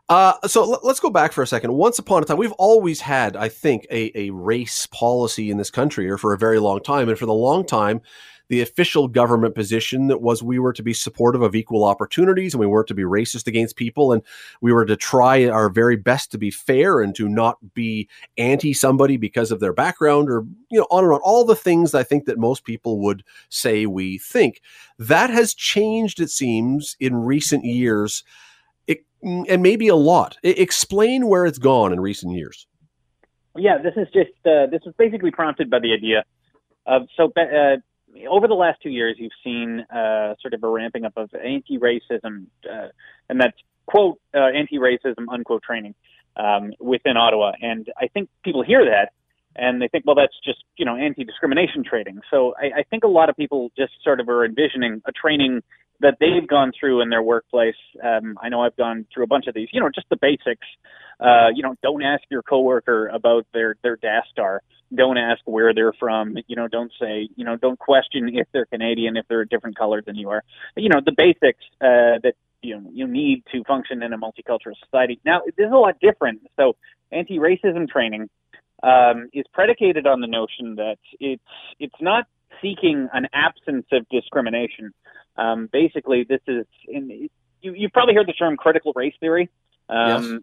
[0.08, 1.72] Uh, so l- let's go back for a second.
[1.72, 5.70] Once upon a time, we've always had, I think, a, a race policy in this
[5.70, 7.08] country, or for a very long time.
[7.08, 8.00] And for the long time,
[8.50, 12.60] the official government position that was we were to be supportive of equal opportunities and
[12.60, 14.22] we weren't to be racist against people and
[14.60, 18.74] we were to try our very best to be fair and to not be anti
[18.74, 22.02] somebody because of their background or you know on and on all the things i
[22.02, 24.60] think that most people would say we think
[24.98, 28.22] that has changed it seems in recent years
[29.24, 30.36] Mm, and maybe a lot.
[30.42, 32.66] explain where it's gone in recent years.
[33.56, 36.24] Yeah, this is just uh, this was basically prompted by the idea
[36.86, 37.76] of so uh,
[38.28, 42.46] over the last two years you've seen uh, sort of a ramping up of anti-racism,
[42.70, 42.88] uh,
[43.28, 45.94] and that's quote uh, anti-racism unquote training
[46.36, 49.12] um, within Ottawa, and I think people hear that
[49.56, 52.20] and they think, well, that's just you know anti-discrimination training.
[52.30, 55.62] So I, I think a lot of people just sort of are envisioning a training
[56.00, 57.76] that they've gone through in their workplace.
[58.02, 59.68] Um, I know I've gone through a bunch of these.
[59.72, 60.66] You know, just the basics.
[61.18, 64.24] Uh, you know, don't ask your coworker about their their DAS.
[64.92, 66.36] Don't ask where they're from.
[66.46, 67.28] You know, don't say.
[67.36, 70.42] You know, don't question if they're Canadian if they're a different color than you are.
[70.76, 74.74] You know, the basics uh, that you know you need to function in a multicultural
[74.84, 75.20] society.
[75.24, 76.40] Now, this is a lot different.
[76.56, 76.76] So,
[77.12, 78.30] anti-racism training
[78.82, 81.42] um, is predicated on the notion that it's
[81.78, 82.26] it's not
[82.62, 84.92] seeking an absence of discrimination.
[85.36, 87.28] Um, basically, this is in,
[87.62, 89.48] you, you've probably heard the term critical race theory.
[89.88, 90.40] Um, yes.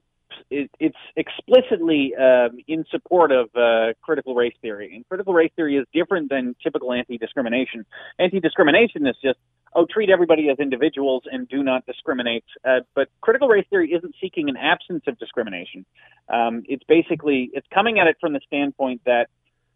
[0.51, 5.77] It, it's explicitly um, in support of uh, critical race theory, and critical race theory
[5.77, 7.85] is different than typical anti-discrimination.
[8.19, 9.39] Anti-discrimination is just
[9.73, 12.43] oh, treat everybody as individuals and do not discriminate.
[12.67, 15.85] Uh, but critical race theory isn't seeking an absence of discrimination.
[16.29, 19.27] Um, it's basically it's coming at it from the standpoint that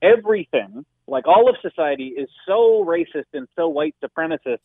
[0.02, 4.60] everything, like all of society, is so racist and so white supremacist.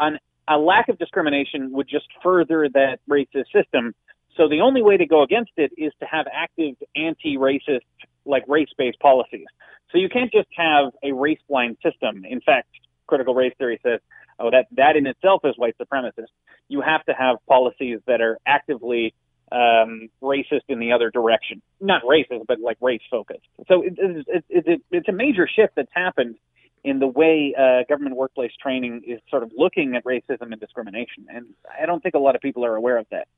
[0.00, 3.94] An, a lack of discrimination would just further that racist system.
[4.36, 7.80] So the only way to go against it is to have active anti-racist,
[8.24, 9.46] like race-based policies.
[9.90, 12.24] So you can't just have a race-blind system.
[12.24, 12.68] In fact,
[13.06, 14.00] critical race theory says
[14.38, 16.28] oh, that that in itself is white supremacist.
[16.68, 19.14] You have to have policies that are actively
[19.50, 21.62] um, racist in the other direction.
[21.80, 23.46] Not racist, but like race focused.
[23.66, 26.36] So it, it, it, it's a major shift that's happened
[26.84, 31.26] in the way uh, government workplace training is sort of looking at racism and discrimination.
[31.32, 31.46] And
[31.80, 33.28] I don't think a lot of people are aware of that.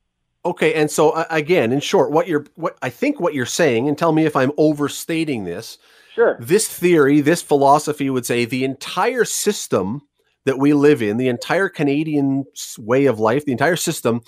[0.43, 3.87] Okay, and so uh, again, in short, what you're what I think what you're saying,
[3.87, 5.77] and tell me if I'm overstating this.
[6.15, 6.37] Sure.
[6.39, 10.01] This theory, this philosophy would say the entire system
[10.45, 12.45] that we live in, the entire Canadian
[12.79, 14.21] way of life, the entire system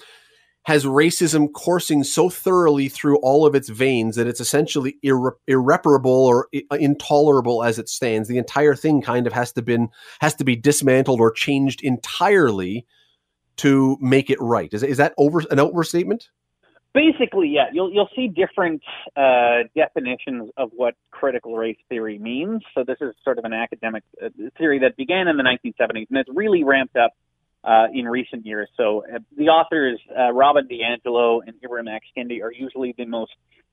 [0.64, 6.26] has racism coursing so thoroughly through all of its veins that it's essentially irre- irreparable
[6.26, 8.28] or I- intolerable as it stands.
[8.28, 9.90] The entire thing kind of has to been
[10.22, 12.86] has to be dismantled or changed entirely
[13.58, 14.74] to make it right.
[14.74, 16.30] Is, is that over an overstatement?
[16.94, 18.84] Basically, yeah, you'll you'll see different
[19.18, 22.62] uh, definitions of what critical race theory means.
[22.76, 26.20] So this is sort of an academic uh, theory that began in the 1970s and
[26.20, 27.14] it's really ramped up
[27.64, 28.70] uh, in recent years.
[28.78, 32.06] So uh, the authors uh, Robin DiAngelo and Ibram X.
[32.18, 33.32] Kendi are usually the most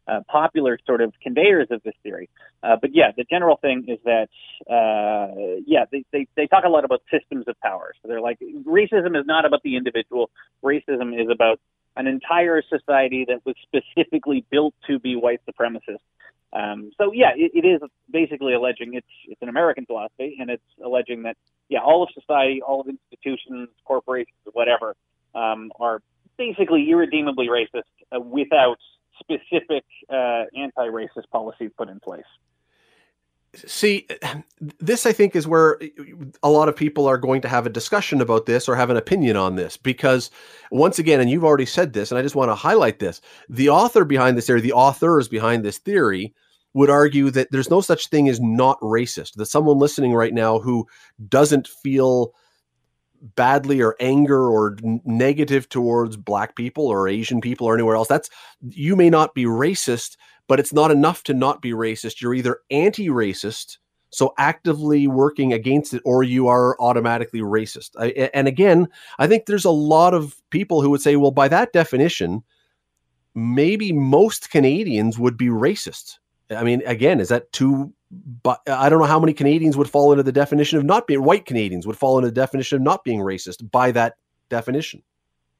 [0.08, 2.28] uh, popular sort of conveyors of this theory.
[2.62, 4.28] Uh, but yeah, the general thing is that
[4.68, 7.92] uh, yeah, they, they they talk a lot about systems of power.
[8.02, 10.30] So they're like racism is not about the individual.
[10.64, 11.60] Racism is about
[11.96, 15.98] an entire society that was specifically built to be white supremacist.
[16.52, 20.62] Um, so yeah, it, it is basically alleging it's it's an American philosophy, and it's
[20.84, 21.36] alleging that
[21.68, 24.96] yeah, all of society, all of institutions, corporations, whatever,
[25.34, 26.00] um, are
[26.36, 27.82] basically irredeemably racist
[28.14, 28.78] uh, without
[29.20, 32.24] specific uh, anti-racist policies put in place.
[33.56, 34.06] See,
[34.78, 35.80] this I think is where
[36.42, 38.96] a lot of people are going to have a discussion about this or have an
[38.96, 40.30] opinion on this because,
[40.70, 43.68] once again, and you've already said this, and I just want to highlight this the
[43.68, 46.32] author behind this theory, the authors behind this theory,
[46.74, 49.34] would argue that there's no such thing as not racist.
[49.34, 50.86] That someone listening right now who
[51.28, 52.32] doesn't feel
[53.34, 58.30] badly or anger or negative towards black people or Asian people or anywhere else, that's
[58.68, 60.16] you may not be racist,
[60.50, 62.20] but it's not enough to not be racist.
[62.20, 63.78] You're either anti-racist,
[64.10, 67.90] so actively working against it, or you are automatically racist.
[67.96, 68.88] I, and again,
[69.20, 72.42] I think there's a lot of people who would say, well, by that definition,
[73.32, 76.18] maybe most Canadians would be racist.
[76.50, 77.92] I mean, again, is that too?
[78.42, 81.22] But I don't know how many Canadians would fall into the definition of not being
[81.22, 84.16] white Canadians would fall into the definition of not being racist by that
[84.48, 85.04] definition.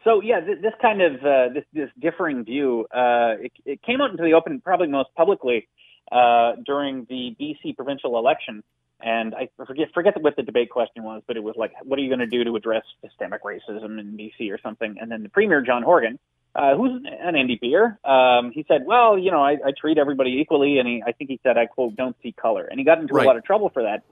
[0.04, 4.00] So yeah, this, this kind of uh, this this differing view, uh, it, it, came
[4.00, 5.68] out into the open probably most publicly
[6.10, 8.62] uh, during the BC provincial election,
[9.00, 12.02] and I forget forget what the debate question was, but it was like, what are
[12.02, 14.96] you going to do to address systemic racism in BC or something?
[15.00, 16.18] And then the premier John Horgan
[16.54, 20.78] uh, who's an NDPer, um, he said, "Well, you know, I, I treat everybody equally,"
[20.78, 23.14] and he, I think he said, "I quote, don't see color," and he got into
[23.14, 23.24] right.
[23.24, 24.02] a lot of trouble for that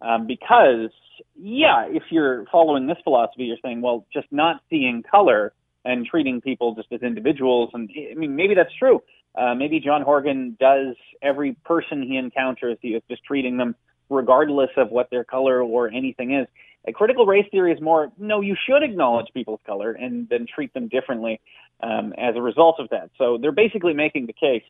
[0.00, 0.90] um, because,
[1.36, 5.52] yeah, if you're following this philosophy, you're saying, well, just not seeing color
[5.84, 9.02] and treating people just as individuals, and I mean, maybe that's true.
[9.34, 13.74] Uh, maybe John Horgan does every person he encounters, he is just treating them
[14.10, 16.46] regardless of what their color or anything is.
[16.86, 20.72] A critical race theory is more, no, you should acknowledge people's color and then treat
[20.72, 21.40] them differently
[21.82, 23.10] um, as a result of that.
[23.18, 24.62] So they're basically making the case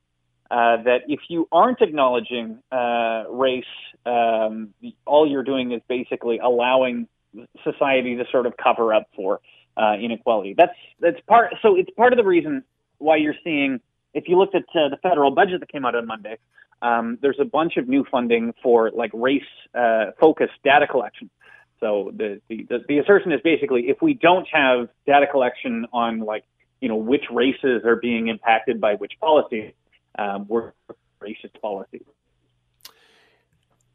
[0.51, 3.65] uh, that if you aren't acknowledging uh, race,
[4.07, 4.73] um,
[5.07, 7.07] all you're doing is basically allowing
[7.63, 9.41] society to sort of cover up for
[9.77, 10.55] uh, inequality.
[10.57, 11.55] That's that's part.
[11.63, 12.65] So it's part of the reason
[12.99, 13.81] why you're seeing.
[14.15, 16.39] If you looked at uh, the federal budget that came out on Monday,
[16.81, 19.43] um, there's a bunch of new funding for like race
[19.75, 21.31] uh, focused data collection.
[21.81, 26.45] So the, the the assertion is basically if we don't have data collection on like
[26.81, 29.73] you know which races are being impacted by which policies,
[30.19, 30.73] um, we're
[31.21, 32.03] racist policies.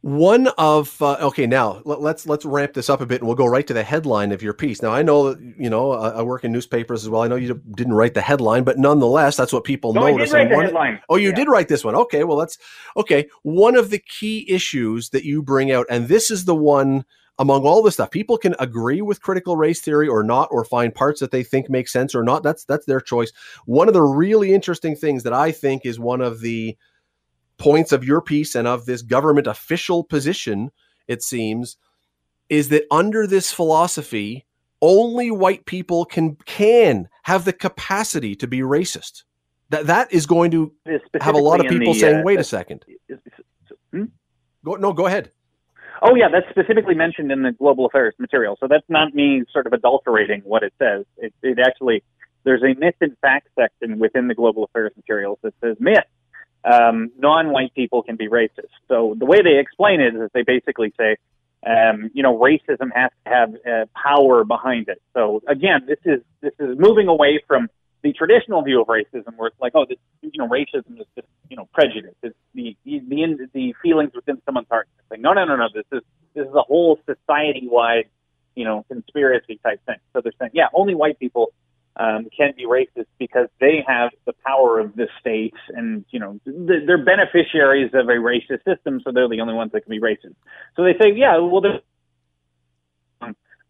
[0.02, 3.28] One of uh, okay, now let, us let's, let's ramp this up a bit, and
[3.28, 4.82] we'll go right to the headline of your piece.
[4.82, 7.22] Now I know you know I, I work in newspapers as well.
[7.22, 10.34] I know you didn't write the headline, but nonetheless, that's what people no, notice.
[10.34, 11.00] I did write the headline.
[11.08, 11.36] Oh, you yeah.
[11.36, 11.96] did write this one.
[11.96, 12.58] Okay, well that's
[12.98, 13.30] okay.
[13.44, 17.06] One of the key issues that you bring out, and this is the one
[17.40, 18.12] among all this stuff.
[18.12, 21.70] People can agree with critical race theory or not, or find parts that they think
[21.70, 22.44] make sense or not.
[22.44, 23.32] That's that's their choice.
[23.66, 26.78] One of the really interesting things that I think is one of the
[27.58, 30.72] points of your piece and of this government official position,
[31.08, 31.78] it seems,
[32.50, 34.46] is that under this philosophy,
[34.82, 39.24] only white people can can have the capacity to be racist.
[39.70, 40.72] That that is going to
[41.20, 42.86] have a lot of people the, saying, uh, "Wait a second."
[43.92, 44.06] Hmm?
[44.64, 45.32] Go no, go ahead.
[46.06, 48.58] Oh yeah, that's specifically mentioned in the global affairs material.
[48.60, 51.06] So that's not me sort of adulterating what it says.
[51.18, 52.04] It, it actually
[52.44, 56.04] there's a myth and fact section within the global affairs materials that says myth
[56.66, 58.72] um, non-white people can be racist.
[58.88, 61.18] So the way they explain it is they basically say,
[61.66, 65.02] um, you know, racism has to have uh, power behind it.
[65.14, 67.70] So again, this is this is moving away from
[68.04, 71.28] the traditional view of racism, where it's like, oh, this, you know, racism is just
[71.50, 72.16] you know prejudice.
[72.22, 74.88] It's the the the feelings within someone's heart.
[75.00, 75.68] It's like, no, no, no, no.
[75.74, 76.02] This is
[76.36, 78.10] this is a whole society-wide,
[78.56, 79.98] you know, conspiracy type thing.
[80.14, 81.54] So they're saying, yeah, only white people
[81.96, 86.40] um, can be racist because they have the power of the state and, you know,
[86.46, 90.36] they're beneficiaries of a racist system, so they're the only ones that can be racist.
[90.76, 91.82] So they say, yeah, well, there's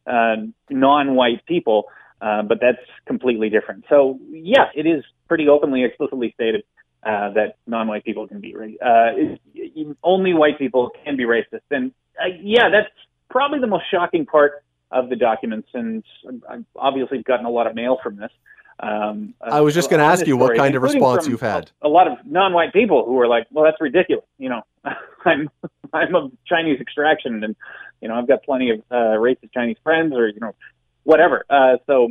[0.08, 0.36] uh,
[0.69, 1.86] non-white people,
[2.24, 3.84] uh, but that's completely different.
[3.90, 6.64] So, yeah, it is pretty openly, explicitly stated
[7.06, 8.78] uh, that non-white people can be racist.
[8.82, 11.62] Uh, only white people can be racist.
[11.70, 12.89] And, uh, yeah, that's
[13.30, 16.04] probably the most shocking part of the documents, and
[16.47, 18.32] I've obviously gotten a lot of mail from this.
[18.80, 21.72] Um, I was just going to ask you what kind of response you've had.
[21.82, 24.62] A, a, lot of non-white people who are like, "Well, that's ridiculous." You know,
[25.26, 25.50] I'm
[25.93, 27.56] I'm of Chinese extraction, and
[28.02, 30.56] you know, I've got plenty of uh, racist Chinese friends, or you know,
[31.04, 31.45] whatever.
[31.50, 32.10] Uh, so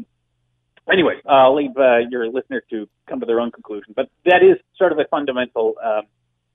[0.91, 3.93] anyway, I'll leave uh, your listeners to come to their own conclusion.
[3.95, 6.03] But that is sort of a fundamental um,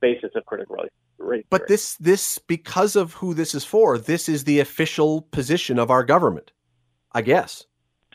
[0.01, 0.78] basis of critical
[1.17, 1.43] race.
[1.49, 5.89] But this, this, because of who this is for, this is the official position of
[5.89, 6.51] our government,
[7.11, 7.65] I guess.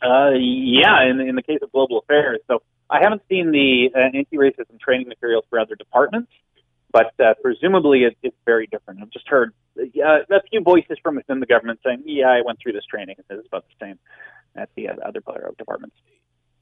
[0.02, 2.40] Uh, yeah, in, in the case of global affairs.
[2.48, 6.30] So I haven't seen the uh, anti-racism training materials for other departments,
[6.92, 9.00] but uh, presumably it, it's very different.
[9.00, 9.80] I've just heard uh,
[10.30, 13.16] a few voices from within the government saying, "Yeah, I went through this training.
[13.30, 13.98] and It's about the same
[14.56, 15.20] at the uh, other
[15.58, 15.96] departments."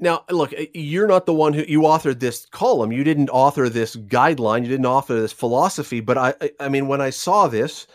[0.03, 2.91] Now, look, you're not the one who you authored this column.
[2.91, 4.62] You didn't author this guideline.
[4.62, 6.01] You didn't author this philosophy.
[6.01, 7.86] But I, I mean, when I saw this,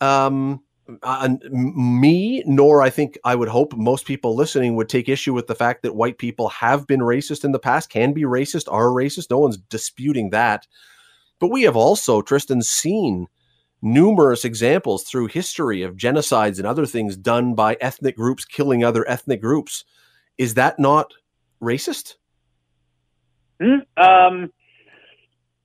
[0.00, 0.60] um,
[1.04, 5.46] uh, me nor I think I would hope most people listening would take issue with
[5.46, 8.86] the fact that white people have been racist in the past, can be racist, are
[8.86, 9.30] racist.
[9.30, 10.66] No one's disputing that.
[11.38, 13.28] But we have also, Tristin, seen
[13.82, 19.08] numerous examples through history of genocides and other things done by ethnic groups killing other
[19.08, 19.84] ethnic groups.
[20.38, 21.12] Is that not
[21.60, 22.14] racist?
[23.60, 23.80] Hmm?
[23.96, 24.52] Um,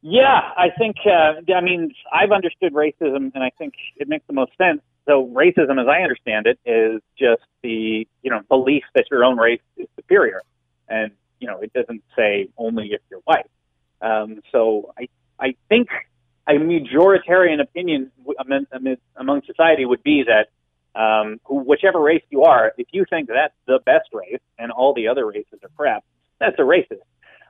[0.01, 0.97] yeah, I think.
[1.05, 4.82] Uh, I mean, I've understood racism, and I think it makes the most sense.
[5.07, 9.38] So, racism, as I understand it, is just the you know belief that your own
[9.38, 10.41] race is superior,
[10.88, 13.49] and you know it doesn't say only if you're white.
[14.01, 15.07] Um, so, I
[15.39, 15.89] I think
[16.48, 18.12] a majoritarian opinion
[19.18, 20.48] among, society would be that
[21.00, 25.08] um, whichever race you are, if you think that's the best race and all the
[25.10, 26.04] other races are crap,
[26.39, 27.02] that's a racist.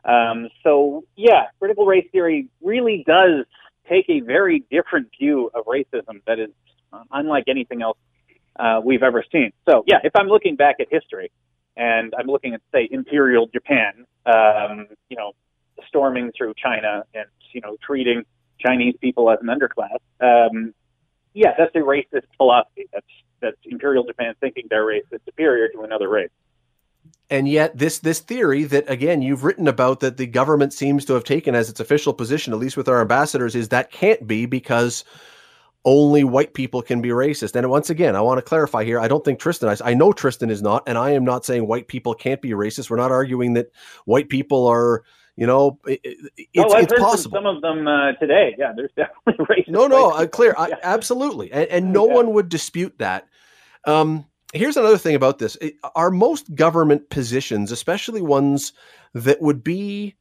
[0.03, 3.45] Um, so, yeah, critical race theory really does
[3.89, 6.49] take a very different view of racism that is
[7.11, 7.97] unlike anything else
[8.59, 9.51] uh, we've ever seen.
[9.69, 11.31] So, yeah, if I'm looking back at history
[11.75, 15.33] and I'm looking at, say, Imperial Japan, um, you know,
[15.87, 18.23] storming through China and, you know, treating
[18.59, 20.73] Chinese people as an underclass, um,
[21.33, 22.87] yeah, that's a racist philosophy.
[22.91, 23.05] That's
[23.39, 26.31] that's Imperial Japan thinking their race is superior to another race.
[27.29, 31.13] And yet, this this theory that again you've written about that the government seems to
[31.13, 34.45] have taken as its official position, at least with our ambassadors, is that can't be
[34.45, 35.03] because
[35.85, 37.55] only white people can be racist.
[37.55, 38.99] And once again, I want to clarify here.
[38.99, 39.81] I don't think Tristin.
[39.81, 42.49] I, I know Tristin is not, and I am not saying white people can't be
[42.49, 42.89] racist.
[42.89, 43.71] We're not arguing that
[44.05, 45.03] white people are
[45.37, 47.37] you know, it, it's, no, I've it's heard possible.
[47.37, 49.69] Some of them uh, today, yeah, there's definitely racist.
[49.69, 50.75] No, no, uh, clear, yeah.
[50.75, 52.15] I, absolutely, and, and no yeah.
[52.15, 53.27] one would dispute that.
[53.85, 58.73] Um, here's another thing about this: it, are most government positions, especially ones
[59.13, 60.15] that would be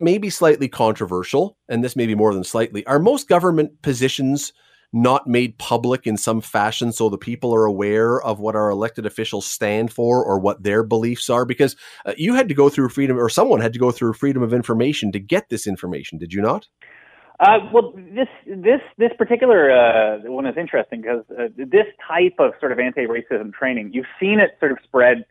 [0.00, 4.52] maybe slightly controversial, and this may be more than slightly, are most government positions
[4.92, 9.06] not made public in some fashion so the people are aware of what our elected
[9.06, 11.76] officials stand for or what their beliefs are because
[12.06, 14.52] uh, you had to go through freedom or someone had to go through freedom of
[14.52, 16.66] information to get this information did you not
[17.40, 22.52] uh, well, this this this particular uh, one is interesting because uh, this type of
[22.60, 25.24] sort of anti-racism training, you've seen it sort of spread.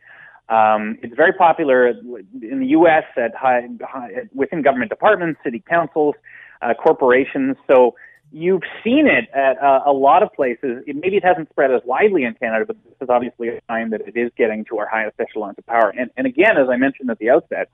[0.48, 3.04] Um, it's very popular in the U.S.
[3.16, 6.16] at high, high within government departments, city councils,
[6.62, 7.56] uh, corporations.
[7.70, 7.94] So
[8.32, 10.82] you've seen it at uh, a lot of places.
[10.86, 13.90] It, maybe it hasn't spread as widely in Canada, but this is obviously a sign
[13.90, 15.92] that it is getting to our highest echelons of power.
[15.96, 17.68] And, and again, as I mentioned at the outset,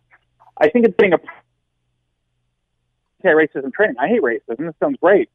[0.59, 1.19] I think it's being a
[3.25, 3.97] anti-racism training.
[3.99, 4.67] I hate racism.
[4.67, 5.29] This sounds great,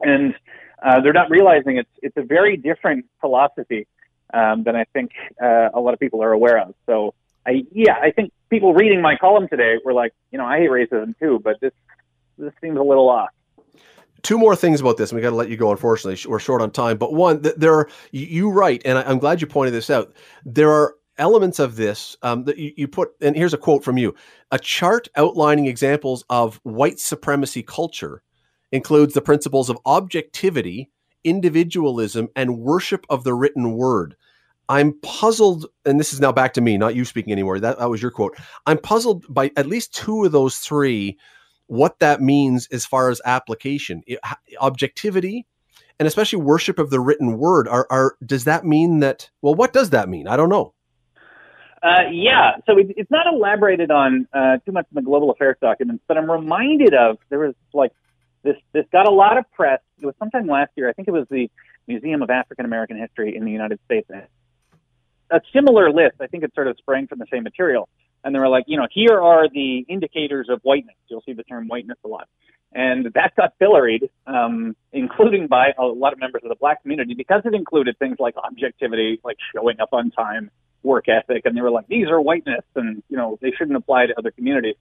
[0.00, 0.34] and
[0.82, 3.86] uh, they're not realizing it's it's a very different philosophy
[4.32, 6.74] um, than I think uh, a lot of people are aware of.
[6.86, 7.14] So,
[7.46, 10.70] I yeah, I think people reading my column today were like, you know, I hate
[10.70, 11.72] racism too, but this
[12.38, 13.30] this seems a little off
[14.24, 16.60] two more things about this and we got to let you go unfortunately we're short
[16.60, 20.12] on time but one there are you write and i'm glad you pointed this out
[20.44, 23.96] there are elements of this um, that you, you, put and here's a quote from
[23.96, 24.12] you
[24.50, 28.22] a chart outlining examples of white supremacy culture
[28.72, 30.90] includes the principles of objectivity
[31.24, 34.14] individualism and worship of the written word.
[34.68, 37.90] I'm puzzled and this is now back to me not you speaking anymore that, that
[37.90, 38.36] was your quote.
[38.66, 41.18] I'm puzzled by at least two of those three
[41.66, 44.18] what that means as far as application, it,
[44.60, 45.46] objectivity,
[45.98, 47.68] and especially worship of the written word.
[47.68, 49.30] Are, are does that mean that?
[49.42, 50.28] Well, what does that mean?
[50.28, 50.74] I don't know.
[51.82, 55.56] Uh, yeah, so it, it's not elaborated on uh, too much in the global affairs
[55.60, 57.92] documents, but I'm reminded of there was like
[58.42, 58.56] this.
[58.72, 59.80] This got a lot of press.
[60.00, 60.88] It was sometime last year.
[60.88, 61.50] I think it was the
[61.86, 64.08] Museum of African American History in the United States.
[65.30, 66.16] A similar list.
[66.20, 67.88] I think it sort of sprang from the same material
[68.24, 70.96] and they were like, you know, here are the indicators of whiteness.
[71.08, 72.26] You'll see the term whiteness a lot.
[72.72, 77.14] And that got pilloried, um, including by a lot of members of the black community,
[77.14, 80.50] because it included things like objectivity, like showing up on time,
[80.82, 84.06] work ethic, and they were like, these are whiteness, and you know, they shouldn't apply
[84.06, 84.74] to other communities.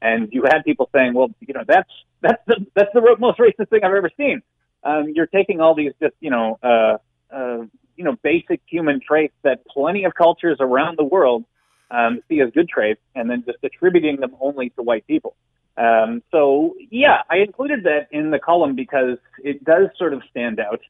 [0.00, 1.90] And you had people saying, well, you know, that's
[2.20, 4.42] that's the that's the most racist thing I've ever seen.
[4.84, 6.98] Um, you're taking all these just you know uh,
[7.34, 7.64] uh,
[7.96, 11.44] you know basic human traits that plenty of cultures around the world
[11.92, 15.36] um, see as good traits, and then just attributing them only to white people.
[15.76, 20.58] Um, so yeah, I included that in the column because it does sort of stand
[20.60, 20.80] out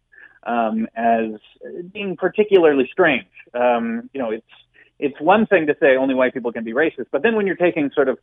[0.45, 1.41] um, as
[1.93, 3.29] being particularly strange.
[3.55, 4.47] Um, you know, it's
[4.99, 7.57] it's one thing to say only white people can be racist, but then when you're
[7.57, 8.19] taking sort of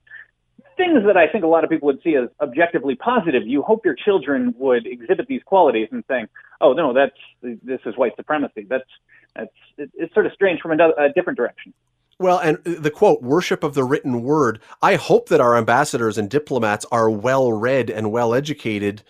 [0.78, 3.84] things that I think a lot of people would see as objectively positive, you hope
[3.84, 6.28] your children would exhibit these qualities and saying,
[6.62, 8.90] "Oh no, that's this is white supremacy." That's
[9.36, 11.74] that's it's sort of strange from a, a different direction.
[12.20, 14.60] Well, and the quote, worship of the written word.
[14.82, 19.04] I hope that our ambassadors and diplomats are well read and well educated.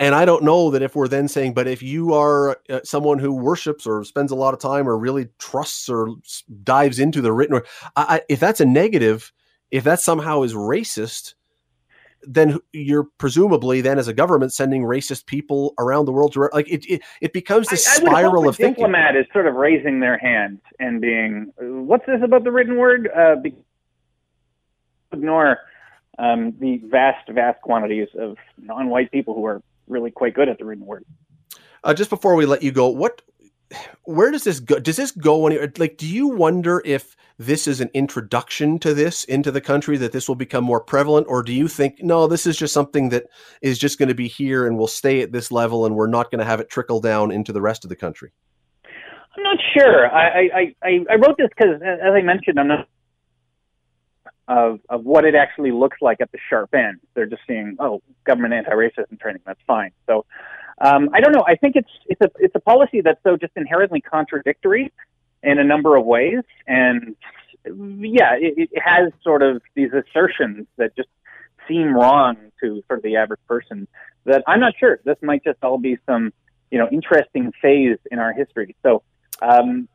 [0.00, 3.20] And I don't know that if we're then saying, but if you are uh, someone
[3.20, 6.08] who worships or spends a lot of time or really trusts or
[6.64, 9.32] dives into the written word, I, I, if that's a negative,
[9.70, 11.34] if that somehow is racist,
[12.22, 16.68] then you're presumably then as a government sending racist people around the world to like
[16.68, 18.74] it it, it becomes this I, spiral of thinking.
[18.74, 23.08] Diplomat is sort of raising their hand and being, what's this about the written word?
[23.08, 23.54] Uh, be,
[25.12, 25.58] ignore
[26.18, 30.64] um, the vast, vast quantities of non-white people who are really quite good at the
[30.64, 31.04] written word.
[31.82, 33.22] Uh, just before we let you go, what,
[34.04, 34.78] where does this go?
[34.78, 35.72] Does this go anywhere?
[35.78, 40.12] Like, do you wonder if this is an introduction to this into the country that
[40.12, 43.24] this will become more prevalent or do you think no this is just something that
[43.62, 46.30] is just going to be here and will stay at this level and we're not
[46.30, 48.30] going to have it trickle down into the rest of the country
[48.84, 52.86] i'm not sure i i i, wrote this because as i mentioned i'm not
[54.46, 58.02] of of what it actually looks like at the sharp end they're just seeing oh
[58.24, 60.26] government anti-racism training that's fine so
[60.80, 61.44] um, I don't know.
[61.46, 64.92] I think it's it's a it's a policy that's so just inherently contradictory
[65.42, 66.42] in a number of ways.
[66.66, 67.16] And
[67.64, 71.08] yeah, it, it has sort of these assertions that just
[71.68, 73.86] seem wrong to sort of the average person
[74.24, 75.00] that I'm not sure.
[75.04, 76.32] This might just all be some,
[76.70, 78.76] you know, interesting phase in our history.
[78.82, 79.02] So,
[79.42, 79.88] um,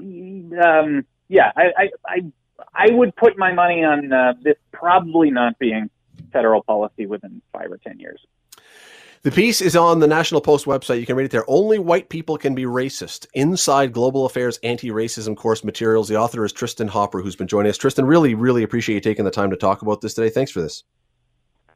[0.00, 2.32] um, yeah, I, I, I,
[2.74, 5.90] I would put my money on uh, this probably not being
[6.32, 8.20] federal policy within five or 10 years.
[9.22, 10.98] The piece is on the National Post website.
[10.98, 11.48] You can read it there.
[11.48, 13.26] Only white people can be racist.
[13.34, 16.08] Inside Global Affairs Anti-Racism course materials.
[16.08, 17.78] The author is Tristin Hopper, who's been joining us.
[17.78, 20.28] Tristin, really, really appreciate you taking the time to talk about this today.
[20.28, 20.82] Thanks for this.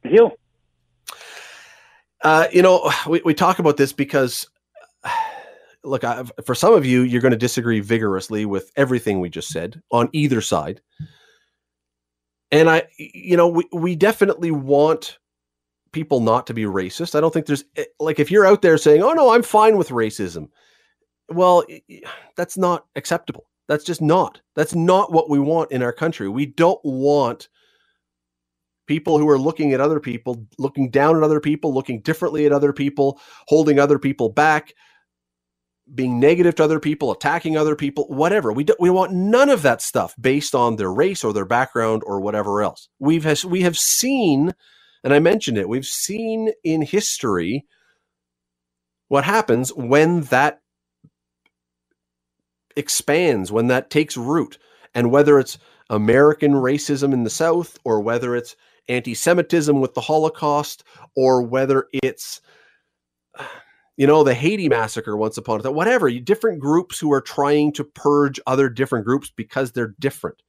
[0.02, 0.32] Thank you.
[2.22, 4.48] Uh, you know, we, we talk about this because,
[5.84, 9.50] look, I, for some of you, you're going to disagree vigorously with everything we just
[9.50, 10.80] said on either side.
[12.50, 15.18] And I, you know, we, we definitely want
[15.96, 17.14] people not to be racist.
[17.14, 19.78] I don't think there's eh, like if you're out there saying, "Oh no, I'm fine
[19.78, 20.50] with racism."
[21.30, 21.64] Well,
[22.36, 23.46] that's not acceptable.
[23.66, 24.42] That's just not.
[24.54, 26.28] That's not what we want in our country.
[26.28, 27.48] We don't want
[28.86, 32.52] people who are looking at other people, looking down at other people, looking differently at
[32.52, 33.18] other people,
[33.48, 34.74] holding other people back,
[35.94, 38.52] being negative to other people, attacking other people, whatever.
[38.52, 42.02] We do, we want none of that stuff based on their race or their background
[42.04, 42.90] or whatever else.
[42.98, 44.52] We've has, we have seen
[45.04, 45.68] and I mentioned it.
[45.68, 47.66] We've seen in history
[49.08, 50.60] what happens when that
[52.76, 54.58] expands, when that takes root,
[54.94, 55.58] and whether it's
[55.90, 58.56] American racism in the South or whether it's
[58.88, 60.84] anti Semitism with the Holocaust
[61.16, 62.40] or whether it's
[63.96, 67.72] you know the haiti massacre once upon a time whatever different groups who are trying
[67.72, 70.42] to purge other different groups because they're different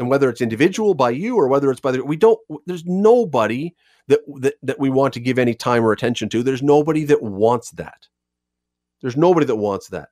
[0.00, 3.72] and whether it's individual by you or whether it's by the we don't there's nobody
[4.08, 6.42] that, that that we want to give any time or attention to.
[6.42, 8.08] There's nobody that wants that.
[9.02, 10.08] There's nobody that wants that.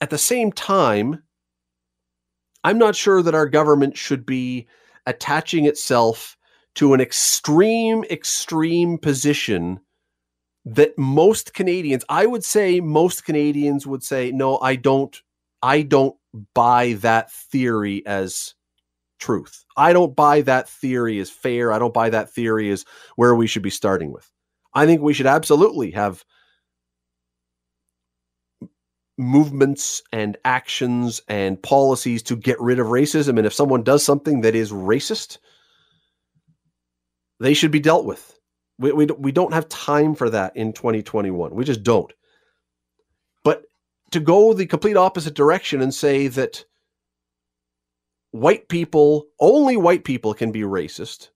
[0.00, 1.22] At the same time
[2.64, 4.66] i'm not sure that our government should be
[5.06, 6.36] attaching itself
[6.74, 9.80] to an extreme extreme position
[10.64, 15.22] that most canadians i would say most canadians would say no i don't
[15.62, 16.16] i don't
[16.54, 18.54] buy that theory as
[19.20, 19.64] truth.
[19.76, 21.72] I don't buy that theory as fair.
[21.72, 22.84] I don't buy that theory as
[23.16, 24.30] where we should be starting with.
[24.74, 26.24] I think we should absolutely have
[29.20, 33.36] movements and actions and policies to get rid of racism.
[33.36, 35.38] And if someone does something that is racist,
[37.38, 38.38] they should be dealt with.
[38.78, 41.54] We, we, we don't have time for that in 2021.
[41.54, 42.12] We just don't.
[43.44, 43.64] But
[44.12, 46.64] to go the complete opposite direction and say that
[48.32, 51.30] white people, only white people can be racist.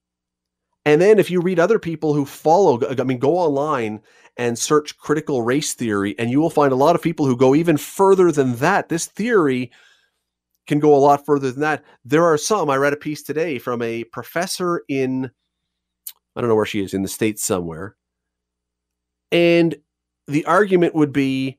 [0.85, 4.01] And then if you read other people who follow, I mean, go online
[4.37, 7.55] and search critical race theory, and you will find a lot of people who go
[7.55, 8.89] even further than that.
[8.89, 9.71] This theory
[10.67, 11.85] can go a lot further than that.
[12.05, 15.31] There are some, I read a piece today from a professor in,
[16.37, 17.97] I don't know where she is, in the States somewhere.
[19.33, 19.75] And
[20.27, 21.59] the argument would be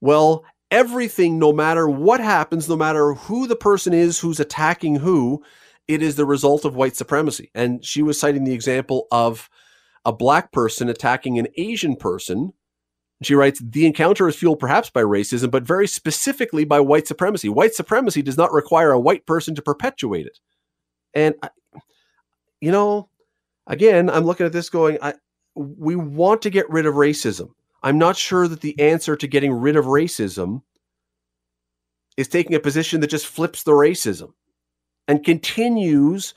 [0.00, 5.42] well, everything, no matter what happens, no matter who the person is who's attacking who,
[5.88, 7.50] it is the result of white supremacy.
[7.54, 9.48] And she was citing the example of
[10.04, 12.52] a black person attacking an Asian person.
[13.22, 17.48] She writes, the encounter is fueled perhaps by racism, but very specifically by white supremacy.
[17.48, 20.38] White supremacy does not require a white person to perpetuate it.
[21.14, 21.34] And,
[22.60, 23.08] you know,
[23.66, 25.14] again, I'm looking at this going, I,
[25.54, 27.50] we want to get rid of racism.
[27.86, 30.62] I'm not sure that the answer to getting rid of racism
[32.16, 34.30] is taking a position that just flips the racism
[35.06, 36.34] and continues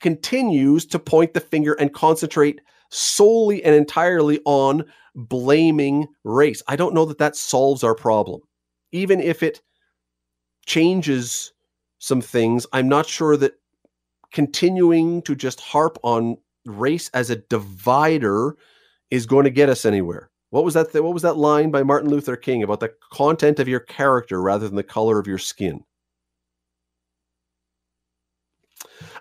[0.00, 2.60] continues to point the finger and concentrate
[2.90, 6.64] solely and entirely on blaming race.
[6.66, 8.40] I don't know that that solves our problem.
[8.90, 9.62] Even if it
[10.66, 11.52] changes
[12.00, 13.52] some things, I'm not sure that
[14.32, 18.56] continuing to just harp on race as a divider
[19.14, 20.30] is going to get us anywhere.
[20.50, 20.92] What was that?
[20.92, 24.40] Th- what was that line by Martin Luther King about the content of your character
[24.40, 25.84] rather than the color of your skin?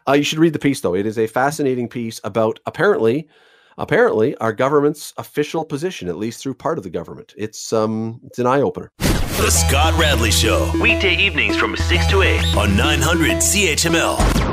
[0.08, 0.96] Uh, you should read the piece, though.
[0.96, 3.30] It is a fascinating piece about apparently,
[3.78, 7.34] apparently, our government's official position, at least through part of the government.
[7.38, 8.92] It's um, it's an eye opener.
[9.00, 14.53] The Scott Radley Show, weekday evenings from six to eight on nine hundred CHML.